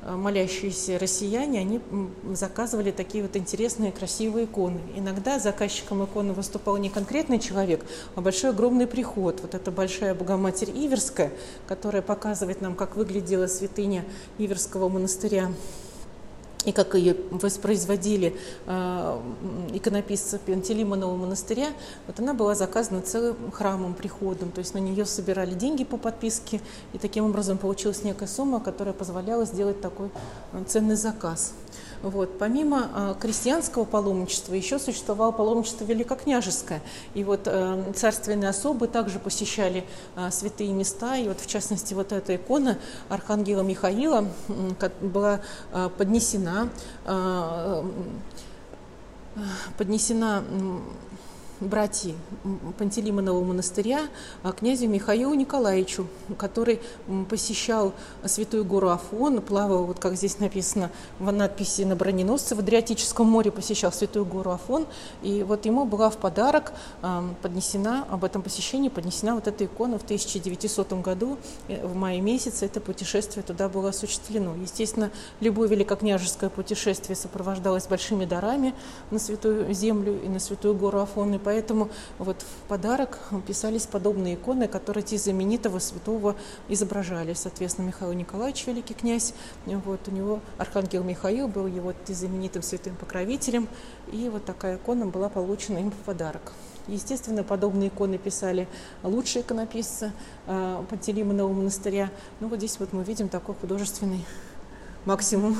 молящиеся 0.07 0.97
россияне, 0.97 1.59
они 1.59 1.81
заказывали 2.33 2.91
такие 2.91 3.23
вот 3.23 3.35
интересные, 3.35 3.91
красивые 3.91 4.45
иконы. 4.45 4.79
Иногда 4.95 5.37
заказчиком 5.39 6.03
иконы 6.05 6.33
выступал 6.33 6.77
не 6.77 6.89
конкретный 6.89 7.39
человек, 7.39 7.85
а 8.15 8.21
большой 8.21 8.51
огромный 8.51 8.87
приход. 8.87 9.41
Вот 9.41 9.53
эта 9.53 9.69
большая 9.69 10.15
Богоматерь 10.15 10.71
Иверская, 10.71 11.31
которая 11.67 12.01
показывает 12.01 12.61
нам, 12.61 12.75
как 12.75 12.95
выглядела 12.95 13.47
святыня 13.47 14.05
Иверского 14.37 14.89
монастыря 14.89 15.51
и 16.67 16.73
как 16.73 16.95
ее 16.95 17.15
воспроизводили 17.31 18.35
э, 18.65 19.21
иконописцы 19.73 20.37
Пантелеймонова 20.37 21.15
монастыря, 21.15 21.67
вот 22.07 22.19
она 22.19 22.33
была 22.33 22.55
заказана 22.55 23.01
целым 23.01 23.51
храмом, 23.53 23.93
приходом, 23.93 24.51
то 24.51 24.59
есть 24.59 24.73
на 24.73 24.79
нее 24.79 25.05
собирали 25.05 25.53
деньги 25.53 25.85
по 25.85 25.95
подписке, 25.95 26.59
и 26.91 26.97
таким 26.97 27.23
образом 27.23 27.57
получилась 27.57 28.03
некая 28.03 28.27
сумма, 28.27 28.59
которая 28.59 28.93
позволяла 28.93 29.45
сделать 29.45 29.79
такой 29.79 30.09
э, 30.51 30.63
ценный 30.67 30.97
заказ. 30.97 31.53
Вот. 32.03 32.37
Помимо 32.37 32.89
э, 32.93 33.15
крестьянского 33.19 33.85
паломничества 33.85 34.53
еще 34.53 34.79
существовало 34.79 35.31
паломничество 35.31 35.83
великокняжеское. 35.85 36.81
И 37.13 37.23
вот 37.23 37.41
э, 37.45 37.91
царственные 37.95 38.49
особы 38.49 38.87
также 38.87 39.19
посещали 39.19 39.83
э, 40.15 40.29
святые 40.31 40.73
места. 40.73 41.17
И 41.17 41.27
вот 41.27 41.39
в 41.39 41.47
частности 41.47 41.93
вот 41.93 42.11
эта 42.11 42.35
икона 42.35 42.77
Архангела 43.09 43.61
Михаила 43.61 44.27
э, 44.47 44.89
была 45.01 45.41
э, 45.71 45.89
поднесена, 45.97 46.69
э, 47.05 47.83
поднесена 49.77 50.43
братья 51.59 52.13
Пантелеймонова 52.77 53.43
монастыря 53.43 54.07
а 54.43 54.51
князю 54.51 54.87
Михаилу 54.87 55.33
Николаевичу, 55.33 56.07
который 56.37 56.79
посещал 57.29 57.93
Святую 58.25 58.65
гору 58.65 58.89
Афон, 58.89 59.41
плавал, 59.41 59.85
вот 59.85 59.99
как 59.99 60.15
здесь 60.15 60.39
написано 60.39 60.91
в 61.19 61.31
надписи 61.31 61.81
на 61.81 61.95
броненосце, 61.95 62.55
в 62.55 62.59
Адриатическом 62.59 63.27
море 63.27 63.51
посещал 63.51 63.91
Святую 63.91 64.25
гору 64.25 64.51
Афон, 64.51 64.85
и 65.23 65.43
вот 65.43 65.65
ему 65.65 65.85
была 65.85 66.09
в 66.09 66.17
подарок 66.17 66.73
поднесена, 67.41 68.05
об 68.09 68.23
этом 68.23 68.41
посещении 68.41 68.89
поднесена 68.89 69.35
вот 69.35 69.47
эта 69.47 69.65
икона 69.65 69.97
в 69.97 70.03
1900 70.03 70.93
году, 71.01 71.37
э, 71.67 71.85
в 71.85 71.95
мае 71.95 72.21
месяце. 72.21 72.65
Это 72.65 72.79
путешествие 72.79 73.43
туда 73.43 73.69
было 73.69 73.89
осуществлено. 73.89 74.55
Естественно, 74.55 75.11
любое 75.39 75.67
великокняжеское 75.67 76.49
путешествие 76.49 77.15
сопровождалось 77.15 77.87
большими 77.87 78.25
дарами 78.25 78.73
на 79.11 79.19
Святую 79.19 79.73
Землю 79.73 80.19
и 80.23 80.27
на 80.27 80.39
Святую 80.39 80.75
гору 80.75 80.99
Афон, 80.99 81.33
и 81.33 81.37
поэтому 81.47 81.89
вот 82.19 82.41
в 82.41 82.67
подарок 82.67 83.19
писались 83.47 83.85
подобные 83.85 84.35
иконы, 84.35 84.67
которые 84.67 85.01
те 85.01 85.17
знаменитого 85.17 85.79
святого 85.79 86.35
изображали. 86.67 87.33
Соответственно, 87.33 87.87
Михаил 87.87 88.11
Николаевич, 88.11 88.67
великий 88.67 88.93
князь, 88.93 89.33
вот 89.65 90.01
у 90.09 90.11
него 90.11 90.41
Архангел 90.57 91.03
Михаил 91.05 91.47
был 91.47 91.67
его 91.67 91.93
знаменитым 92.05 92.63
святым 92.63 92.97
покровителем, 92.97 93.69
и 94.11 94.27
вот 94.27 94.43
такая 94.43 94.75
икона 94.75 95.05
была 95.05 95.29
получена 95.29 95.77
им 95.77 95.91
в 95.91 95.95
подарок. 95.95 96.51
Естественно, 96.87 97.45
подобные 97.45 97.87
иконы 97.87 98.17
писали 98.17 98.67
лучшие 99.01 99.41
иконописцы 99.43 100.11
э, 100.47 100.83
Пантелеймонова 100.89 101.53
монастыря. 101.53 102.09
Ну 102.41 102.49
вот 102.49 102.57
здесь 102.57 102.77
вот 102.77 102.91
мы 102.91 103.05
видим 103.05 103.29
такой 103.29 103.55
художественный 103.55 104.25
максимум. 105.05 105.55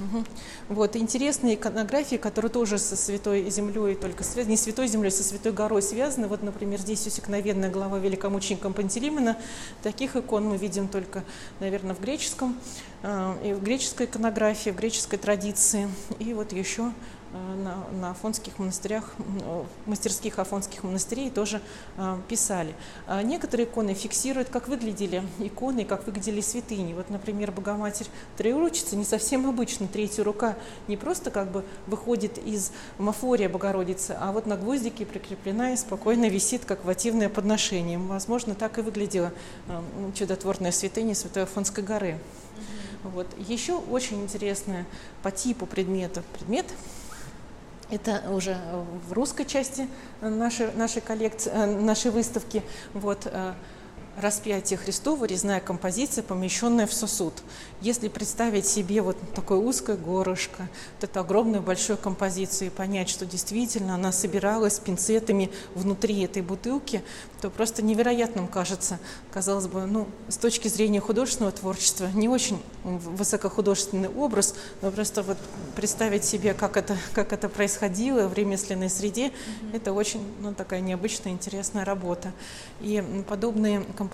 Угу. 0.00 0.24
Вот, 0.68 0.96
интересные 0.96 1.56
иконографии, 1.56 2.16
которые 2.16 2.50
тоже 2.50 2.78
со 2.78 2.96
Святой 2.96 3.50
Землей, 3.50 3.96
только 3.96 4.22
связаны, 4.22 4.52
не 4.52 4.56
Святой 4.56 4.86
Землей, 4.86 5.10
со 5.10 5.24
Святой 5.24 5.52
Горой 5.52 5.82
связаны. 5.82 6.28
Вот, 6.28 6.42
например, 6.42 6.78
здесь 6.78 7.06
усекновенная 7.06 7.70
глава 7.70 7.98
великомученика 7.98 8.70
Пантелеймона. 8.70 9.36
Таких 9.82 10.14
икон 10.14 10.48
мы 10.48 10.56
видим 10.56 10.88
только, 10.88 11.24
наверное, 11.58 11.94
в 11.94 12.00
греческом, 12.00 12.56
э, 13.02 13.34
и 13.44 13.52
в 13.54 13.62
греческой 13.62 14.06
иконографии, 14.06 14.70
в 14.70 14.76
греческой 14.76 15.18
традиции. 15.18 15.88
И 16.20 16.32
вот 16.32 16.52
еще 16.52 16.92
на, 17.32 17.84
на 17.92 18.10
афонских 18.12 18.58
монастырях, 18.58 19.12
мастерских 19.86 20.38
афонских 20.38 20.82
монастырей 20.82 21.30
тоже 21.30 21.60
э, 21.96 22.18
писали. 22.28 22.74
А 23.06 23.22
некоторые 23.22 23.66
иконы 23.66 23.94
фиксируют, 23.94 24.48
как 24.48 24.68
выглядели 24.68 25.22
иконы, 25.38 25.84
как 25.84 26.06
выглядели 26.06 26.40
святыни. 26.40 26.94
Вот, 26.94 27.10
например, 27.10 27.52
Богоматерь 27.52 28.06
Троеручица 28.36 28.96
не 28.96 29.04
совсем 29.04 29.48
обычно. 29.48 29.88
Третья 29.88 30.24
рука 30.24 30.56
не 30.86 30.96
просто 30.96 31.30
как 31.30 31.50
бы 31.50 31.64
выходит 31.86 32.38
из 32.38 32.72
мафория 32.96 33.48
Богородицы, 33.48 34.16
а 34.18 34.32
вот 34.32 34.46
на 34.46 34.56
гвоздике 34.56 35.04
прикреплена 35.04 35.72
и 35.72 35.76
спокойно 35.76 36.28
висит, 36.28 36.64
как 36.64 36.84
вативное 36.84 37.28
подношение. 37.28 37.98
Возможно, 37.98 38.54
так 38.54 38.78
и 38.78 38.82
выглядела 38.82 39.32
э, 39.68 39.82
чудотворная 40.14 40.72
святыня 40.72 41.14
Святой 41.14 41.42
Афонской 41.42 41.84
горы. 41.84 42.18
Вот. 43.04 43.26
Еще 43.38 43.74
очень 43.74 44.22
интересная 44.22 44.86
по 45.22 45.30
типу 45.30 45.66
предмета 45.66 46.22
предмет– 46.32 46.66
это 47.90 48.22
уже 48.30 48.56
в 49.08 49.12
русской 49.12 49.44
части 49.44 49.88
нашей, 50.20 50.72
нашей 50.74 51.00
коллекции, 51.00 51.50
э, 51.52 51.66
нашей 51.66 52.10
выставки. 52.10 52.62
Вот, 52.94 53.26
э, 53.26 53.52
распятие 54.20 54.78
Христово, 54.78 55.24
резная 55.24 55.60
композиция, 55.60 56.22
помещенная 56.22 56.86
в 56.86 56.92
сосуд. 56.92 57.34
Если 57.80 58.08
представить 58.08 58.66
себе 58.66 59.02
вот 59.02 59.16
такое 59.34 59.58
узкое 59.58 59.96
горлышко, 59.96 60.68
вот 60.94 61.08
эту 61.08 61.20
огромную 61.20 61.62
большую 61.62 61.96
композицию 61.96 62.68
и 62.68 62.70
понять, 62.70 63.08
что 63.08 63.26
действительно 63.26 63.94
она 63.94 64.12
собиралась 64.12 64.78
пинцетами 64.78 65.50
внутри 65.74 66.22
этой 66.22 66.42
бутылки, 66.42 67.02
то 67.40 67.50
просто 67.50 67.82
невероятным 67.82 68.48
кажется, 68.48 68.98
казалось 69.32 69.68
бы, 69.68 69.86
ну, 69.86 70.08
с 70.28 70.36
точки 70.36 70.68
зрения 70.68 71.00
художественного 71.00 71.52
творчества, 71.52 72.08
не 72.14 72.28
очень 72.28 72.60
высокохудожественный 72.82 74.08
образ, 74.08 74.54
но 74.82 74.90
просто 74.90 75.22
вот 75.22 75.38
представить 75.76 76.24
себе, 76.24 76.54
как 76.54 76.76
это, 76.76 76.96
как 77.12 77.32
это 77.32 77.48
происходило 77.48 78.26
в 78.26 78.34
ремесленной 78.34 78.90
среде, 78.90 79.26
mm-hmm. 79.26 79.76
это 79.76 79.92
очень 79.92 80.20
ну, 80.40 80.52
такая 80.54 80.80
необычная, 80.80 81.32
интересная 81.32 81.84
работа. 81.84 82.32
И 82.80 83.02
подобные 83.28 83.82
композиции, 83.96 84.07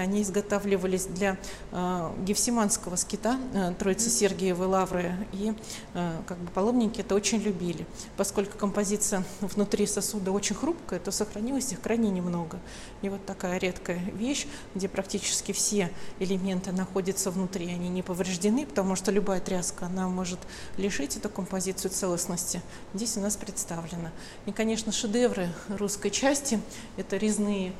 они 0.00 0.22
изготавливались 0.22 1.06
для 1.06 1.36
э, 1.72 2.12
Гефсиманского 2.24 2.96
скита 2.96 3.38
э, 3.54 3.72
Троицы 3.78 4.10
Сергиевой 4.10 4.66
Лавры, 4.66 5.14
и 5.32 5.54
э, 5.94 6.20
как 6.26 6.38
бы 6.38 6.50
паломники 6.50 7.00
это 7.00 7.14
очень 7.14 7.38
любили. 7.38 7.86
Поскольку 8.16 8.58
композиция 8.58 9.24
внутри 9.40 9.86
сосуда 9.86 10.32
очень 10.32 10.56
хрупкая, 10.56 11.00
то 11.00 11.10
сохранилось 11.10 11.72
их 11.72 11.80
крайне 11.80 12.10
немного. 12.10 12.58
И 13.02 13.08
вот 13.08 13.24
такая 13.24 13.58
редкая 13.58 14.00
вещь, 14.14 14.46
где 14.74 14.88
практически 14.88 15.52
все 15.52 15.90
элементы 16.18 16.72
находятся 16.72 17.30
внутри, 17.30 17.68
они 17.68 17.88
не 17.88 18.02
повреждены, 18.02 18.66
потому 18.66 18.96
что 18.96 19.10
любая 19.10 19.40
тряска, 19.40 19.86
она 19.86 20.08
может 20.08 20.38
лишить 20.76 21.16
эту 21.16 21.28
композицию 21.28 21.90
целостности. 21.90 22.60
Здесь 22.94 23.16
у 23.16 23.20
нас 23.20 23.36
представлено. 23.36 24.10
И, 24.46 24.52
конечно, 24.52 24.92
шедевры 24.92 25.48
русской 25.68 26.10
части– 26.10 26.60
это 26.96 27.16
резные 27.16 27.72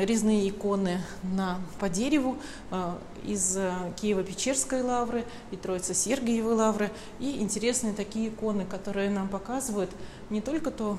резные 0.00 0.48
иконы 0.48 1.00
на, 1.22 1.60
по 1.80 1.88
дереву 1.88 2.36
э, 2.70 2.94
из 3.24 3.56
э, 3.56 3.72
Киево-Печерской 4.00 4.82
лавры 4.82 5.24
и 5.50 5.56
Троица-Сергиевой 5.56 6.54
лавры. 6.54 6.90
И 7.18 7.40
интересные 7.40 7.94
такие 7.94 8.28
иконы, 8.28 8.64
которые 8.64 9.10
нам 9.10 9.28
показывают 9.28 9.90
не 10.30 10.40
только 10.40 10.70
то, 10.70 10.98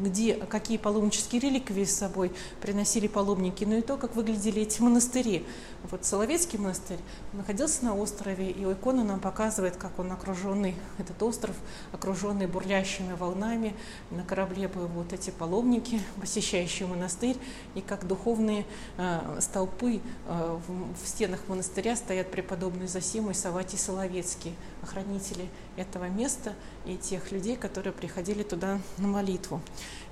где, 0.00 0.34
какие 0.34 0.78
паломнические 0.78 1.40
реликвии 1.40 1.84
с 1.84 1.96
собой 1.96 2.32
приносили 2.60 3.06
паломники, 3.06 3.64
но 3.64 3.76
и 3.76 3.82
то, 3.82 3.96
как 3.96 4.16
выглядели 4.16 4.62
эти 4.62 4.80
монастыри. 4.80 5.44
Вот 5.90 6.04
Соловецкий 6.04 6.58
монастырь 6.58 6.98
находился 7.32 7.84
на 7.84 7.94
острове, 7.94 8.50
и 8.50 8.62
икона 8.64 9.04
нам 9.04 9.20
показывает, 9.20 9.76
как 9.76 9.98
он 9.98 10.12
окруженный, 10.12 10.74
этот 10.98 11.22
остров, 11.22 11.54
окруженный 11.92 12.46
бурлящими 12.46 13.12
волнами. 13.12 13.74
На 14.10 14.22
корабле 14.22 14.68
были 14.68 14.86
вот 14.86 15.12
эти 15.12 15.30
паломники, 15.30 16.00
посещающие 16.20 16.88
монастырь, 16.88 17.36
и 17.74 17.80
как 17.80 18.06
духовные 18.06 18.64
э, 18.96 19.38
столпы 19.40 20.00
э, 20.26 20.58
в, 20.66 21.04
в 21.04 21.06
стенах 21.06 21.40
монастыря 21.48 21.96
стоят 21.96 22.30
преподобный 22.30 22.86
Зосим 22.86 23.30
и 23.30 23.34
Саватий 23.34 23.78
Соловецкий, 23.78 24.54
охранители 24.82 25.48
этого 25.76 26.08
места 26.08 26.54
и 26.86 26.96
тех 26.96 27.30
людей, 27.32 27.56
которые 27.56 27.92
приходили 27.92 28.42
туда 28.42 28.63
туда 28.64 28.78
на 28.98 29.08
молитву. 29.08 29.60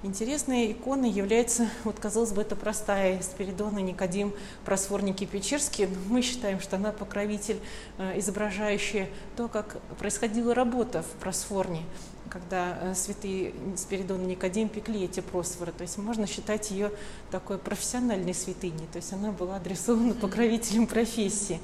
Интересной 0.02 0.72
иконой 0.72 1.10
является, 1.10 1.68
вот 1.84 1.98
казалось 1.98 2.32
бы, 2.32 2.42
это 2.42 2.56
простая 2.56 3.22
Спиридона 3.22 3.78
Никодим 3.78 4.32
Просфорники 4.64 5.24
Печерский. 5.24 5.88
Мы 6.08 6.22
считаем, 6.22 6.60
что 6.60 6.76
она 6.76 6.90
покровитель, 6.90 7.60
э, 7.98 8.18
изображающая 8.18 9.08
то, 9.36 9.48
как 9.48 9.80
происходила 9.98 10.54
работа 10.54 11.02
в 11.02 11.20
Просфорне, 11.20 11.82
когда 12.30 12.78
э, 12.80 12.94
святые 12.96 13.54
Спиридон 13.76 14.22
и 14.22 14.26
Никодим 14.32 14.68
пекли 14.68 15.04
эти 15.04 15.20
просфоры. 15.20 15.70
То 15.70 15.82
есть 15.82 15.96
можно 15.98 16.26
считать 16.26 16.72
ее 16.72 16.90
такой 17.30 17.58
профессиональной 17.58 18.34
святыней. 18.34 18.88
То 18.92 18.96
есть 18.96 19.12
она 19.12 19.30
была 19.30 19.56
адресована 19.56 20.14
покровителем 20.14 20.88
профессии. 20.88 21.60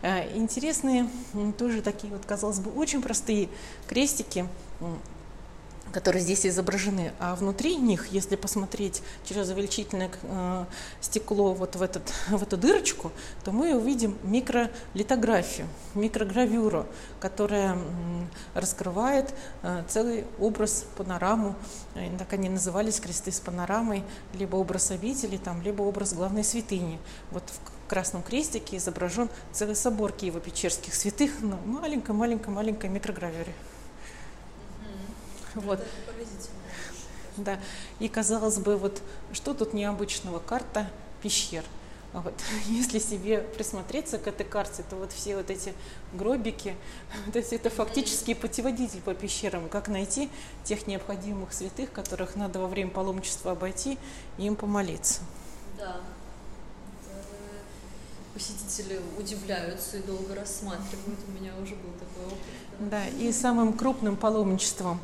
Э, 0.00 0.34
интересные 0.34 1.10
тоже 1.58 1.82
такие 1.82 2.10
вот, 2.10 2.24
казалось 2.24 2.60
бы, 2.60 2.70
очень 2.70 3.02
простые 3.02 3.50
крестики 3.86 4.48
которые 5.92 6.22
здесь 6.22 6.46
изображены, 6.46 7.12
а 7.20 7.34
внутри 7.36 7.76
них, 7.76 8.08
если 8.08 8.36
посмотреть 8.36 9.02
через 9.24 9.50
увеличительное 9.50 10.10
э, 10.22 10.64
стекло 11.00 11.52
вот 11.52 11.76
в, 11.76 11.82
этот, 11.82 12.12
в 12.28 12.42
эту 12.42 12.56
дырочку, 12.56 13.12
то 13.44 13.52
мы 13.52 13.76
увидим 13.76 14.16
микролитографию, 14.22 15.68
микрогравюру, 15.94 16.86
которая 17.20 17.78
раскрывает 18.54 19.34
э, 19.62 19.84
целый 19.88 20.24
образ, 20.38 20.86
панораму, 20.96 21.54
э, 21.94 22.10
так 22.18 22.32
они 22.32 22.48
назывались 22.48 22.98
кресты 22.98 23.30
с 23.30 23.40
панорамой, 23.40 24.02
либо 24.34 24.56
образ 24.56 24.90
обители, 24.90 25.36
там, 25.36 25.62
либо 25.62 25.82
образ 25.82 26.14
главной 26.14 26.44
святыни. 26.44 26.98
Вот 27.30 27.44
в 27.46 27.88
красном 27.88 28.22
крестике 28.22 28.78
изображен 28.78 29.28
целый 29.52 29.76
собор 29.76 30.12
Киево-Печерских 30.12 30.94
святых 30.94 31.42
на 31.42 31.56
маленькой-маленькой-маленькой 31.66 32.88
микрогравюре. 32.88 33.52
Вот. 35.62 35.80
Да. 37.36 37.58
И 37.98 38.08
казалось 38.08 38.58
бы, 38.58 38.76
вот 38.76 39.02
что 39.32 39.54
тут 39.54 39.72
необычного? 39.72 40.38
Карта 40.38 40.90
пещер. 41.22 41.64
Вот. 42.12 42.34
Если 42.66 42.98
себе 42.98 43.38
присмотреться 43.38 44.18
к 44.18 44.26
этой 44.26 44.44
карте, 44.44 44.84
то 44.88 44.96
вот 44.96 45.12
все 45.12 45.36
вот 45.36 45.50
эти 45.50 45.72
гробики, 46.12 46.76
то 47.32 47.38
есть 47.38 47.52
это 47.52 47.70
фактически 47.70 48.34
путеводитель 48.34 49.00
по 49.00 49.14
пещерам, 49.14 49.68
как 49.68 49.88
найти 49.88 50.28
тех 50.64 50.86
необходимых 50.86 51.52
святых, 51.52 51.90
которых 51.92 52.36
надо 52.36 52.58
во 52.58 52.66
время 52.66 52.90
паломничества 52.90 53.52
обойти 53.52 53.98
и 54.38 54.46
им 54.46 54.56
помолиться. 54.56 55.22
Да. 55.78 56.00
Посетители 58.34 58.98
удивляются 59.18 59.98
и 59.98 60.02
долго 60.02 60.34
рассматривают. 60.34 61.20
У 61.28 61.32
меня 61.32 61.52
уже 61.62 61.74
был 61.76 61.92
такой 61.92 62.26
опыт. 62.26 62.90
Да, 62.90 63.06
и 63.06 63.30
самым 63.30 63.74
крупным 63.74 64.16
паломничеством 64.16 65.00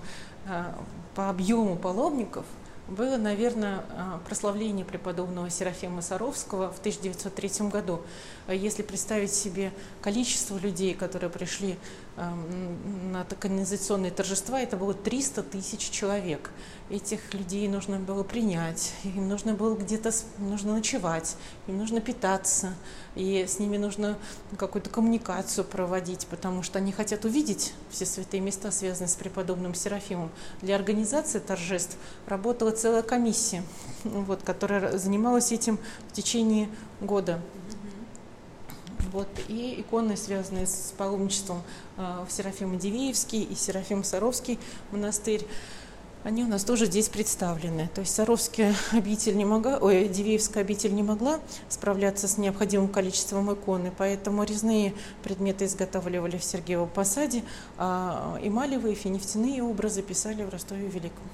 по 1.15 1.29
объему 1.29 1.77
паломников 1.77 2.45
было, 2.89 3.17
наверное, 3.17 3.85
а, 3.91 4.21
прославление 4.27 4.85
преподобного 4.85 5.51
Серафима 5.51 6.01
Саровского 6.01 6.73
в 6.73 6.79
1903 6.79 7.69
году. 7.69 8.01
А 8.47 8.55
если 8.55 8.83
представить 8.83 9.33
себе 9.33 9.73
количество 10.01 10.57
людей, 10.57 10.95
которые 10.95 11.29
пришли 11.29 11.77
на 12.19 13.25
канонизационные 13.25 14.11
торжества, 14.11 14.61
это 14.61 14.77
было 14.77 14.93
300 14.95 15.43
тысяч 15.45 15.91
человек. 15.91 16.51
Этих 16.91 17.35
людей 17.35 17.69
нужно 17.69 17.99
было 17.99 18.23
принять, 18.23 18.93
им 19.05 19.29
нужно 19.29 19.53
было 19.55 19.77
где-то 19.77 20.11
нужно 20.39 20.75
ночевать, 20.75 21.37
им 21.67 21.77
нужно 21.77 22.01
питаться, 22.01 22.73
и 23.15 23.45
с 23.47 23.59
ними 23.59 23.77
нужно 23.77 24.17
какую-то 24.57 24.89
коммуникацию 24.89 25.65
проводить, 25.65 26.27
потому 26.29 26.63
что 26.63 26.79
они 26.79 26.93
хотят 26.93 27.27
увидеть 27.27 27.75
все 27.91 28.07
святые 28.07 28.41
места, 28.41 28.71
связанные 28.71 29.09
с 29.09 29.17
преподобным 29.17 29.75
Серафимом. 29.75 30.31
Для 30.63 30.77
организации 30.77 31.41
торжеств 31.41 31.99
работала 32.27 32.71
целая 32.71 33.03
комиссия, 33.03 33.63
вот, 34.05 34.43
которая 34.43 34.97
занималась 34.97 35.53
этим 35.53 35.79
в 36.09 36.13
течение 36.13 36.71
года. 37.01 37.41
Вот, 39.13 39.29
и 39.49 39.81
иконы, 39.81 40.17
связанные 40.17 40.67
с 40.67 40.93
паломничеством 40.97 41.63
э, 41.97 42.25
в 42.29 42.33
Серафимо-Дивеевский 42.33 43.43
и 43.43 43.55
Серафим-Саровский 43.55 44.59
монастырь, 44.91 45.47
они 46.25 46.45
у 46.45 46.49
нас 46.49 46.65
тоже 46.65 46.87
здесь 46.87 47.09
представлены. 47.09 47.89
То 47.95 48.01
есть 48.01 48.15
Саровская 48.15 48.75
обитель 48.93 49.37
не 49.37 49.45
могла, 49.45 49.79
ой, 49.79 50.09
Дивеевская 50.09 50.63
обитель 50.63 50.95
не 50.95 51.03
могла 51.03 51.41
справляться 51.69 52.29
с 52.29 52.39
необходимым 52.39 52.89
количеством 52.89 53.53
иконы, 53.53 53.93
поэтому 53.97 54.43
резные 54.43 54.95
предметы 55.23 55.65
изготавливали 55.65 56.37
в 56.37 56.45
Сергиевом 56.45 56.89
посаде, 56.89 57.43
а 57.79 58.39
эмалевые, 58.43 58.95
финифтяные 58.95 59.63
образы 59.63 60.03
писали 60.03 60.43
в 60.43 60.51
Ростове 60.51 60.89
Великом. 60.89 61.25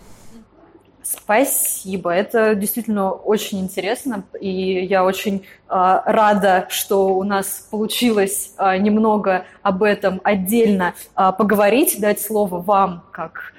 Спасибо, 1.04 2.10
это 2.10 2.54
действительно 2.54 3.12
очень 3.12 3.60
интересно, 3.60 4.24
и 4.40 4.86
я 4.86 5.04
очень 5.04 5.36
э, 5.36 5.42
рада, 5.68 6.66
что 6.70 7.08
у 7.08 7.24
нас 7.24 7.68
получилось 7.70 8.54
э, 8.58 8.78
немного 8.78 9.44
об 9.62 9.82
этом 9.82 10.22
отдельно 10.24 10.94
э, 11.14 11.32
поговорить, 11.36 12.00
дать 12.00 12.22
слово 12.22 12.58
вам 12.58 13.04
как 13.12 13.52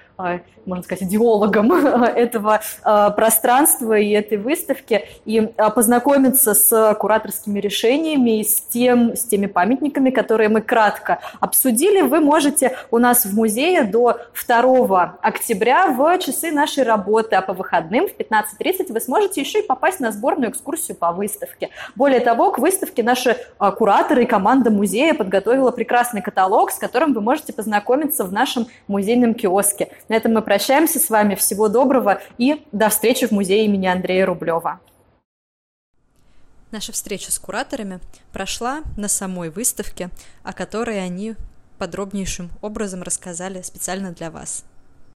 можно 0.65 0.84
сказать, 0.84 1.04
идеологом 1.04 1.71
этого 2.04 2.62
а, 2.84 3.12
пространства 3.12 3.97
и 3.97 4.12
этой 4.12 4.38
выставки, 4.38 5.06
и 5.25 5.51
а, 5.58 5.69
познакомиться 5.69 6.54
с 6.54 6.95
кураторскими 6.95 7.60
решениями 7.60 8.39
и 8.39 8.43
с, 8.43 8.62
тем, 8.62 9.15
с 9.15 9.23
теми 9.23 9.45
памятниками, 9.47 10.10
которые 10.10 10.49
мы 10.49 10.62
кратко 10.62 11.19
обсудили, 11.39 12.01
вы 12.01 12.19
можете 12.19 12.78
у 12.91 12.97
нас 12.97 13.25
в 13.25 13.36
музее 13.36 13.84
до 13.84 14.19
2 14.47 15.17
октября 15.21 15.88
в 15.88 16.17
часы 16.19 16.51
нашей 16.51 16.84
работы, 16.84 17.36
а 17.36 17.41
по 17.41 17.54
выходным 17.54 18.08
в 18.08 18.15
15.30 18.15 18.91
вы 18.91 18.99
сможете 18.99 19.41
еще 19.41 19.60
и 19.60 19.67
попасть 19.67 19.99
на 19.99 20.12
сборную 20.12 20.51
экскурсию 20.51 20.97
по 20.97 21.12
выставке. 21.12 21.69
Более 21.95 22.19
того, 22.19 22.51
к 22.51 22.60
выставке 22.60 23.04
наши 23.04 23.38
кураторы 23.78 24.23
и 24.23 24.25
команда 24.25 24.69
музея 24.71 25.13
подготовила 25.13 25.71
прекрасный 25.71 26.21
каталог, 26.21 26.71
с 26.71 26.78
которым 26.78 27.13
вы 27.13 27.21
можете 27.21 27.54
познакомиться 27.54 28.23
в 28.23 28.34
нашем 28.34 28.67
музейном 28.88 29.34
киоске. 29.34 29.89
На 30.10 30.15
этом 30.15 30.34
мы 30.34 30.41
прощаемся 30.55 31.01
с 31.01 31.09
вами. 31.09 31.35
Всего 31.35 31.67
доброго 31.67 32.21
и 32.37 32.65
до 32.71 32.87
встречи 32.87 33.27
в 33.27 33.31
музее 33.31 33.65
имени 33.65 33.87
Андрея 33.87 34.25
Рублева. 34.25 34.79
Наша 36.71 36.93
встреча 36.93 37.29
с 37.29 37.37
кураторами 37.39 37.99
прошла 38.31 38.83
на 38.95 39.09
самой 39.09 39.49
выставке, 39.49 40.09
о 40.43 40.53
которой 40.53 41.03
они 41.03 41.35
подробнейшим 41.77 42.51
образом 42.61 43.03
рассказали 43.03 43.63
специально 43.63 44.11
для 44.13 44.31
вас. 44.31 44.63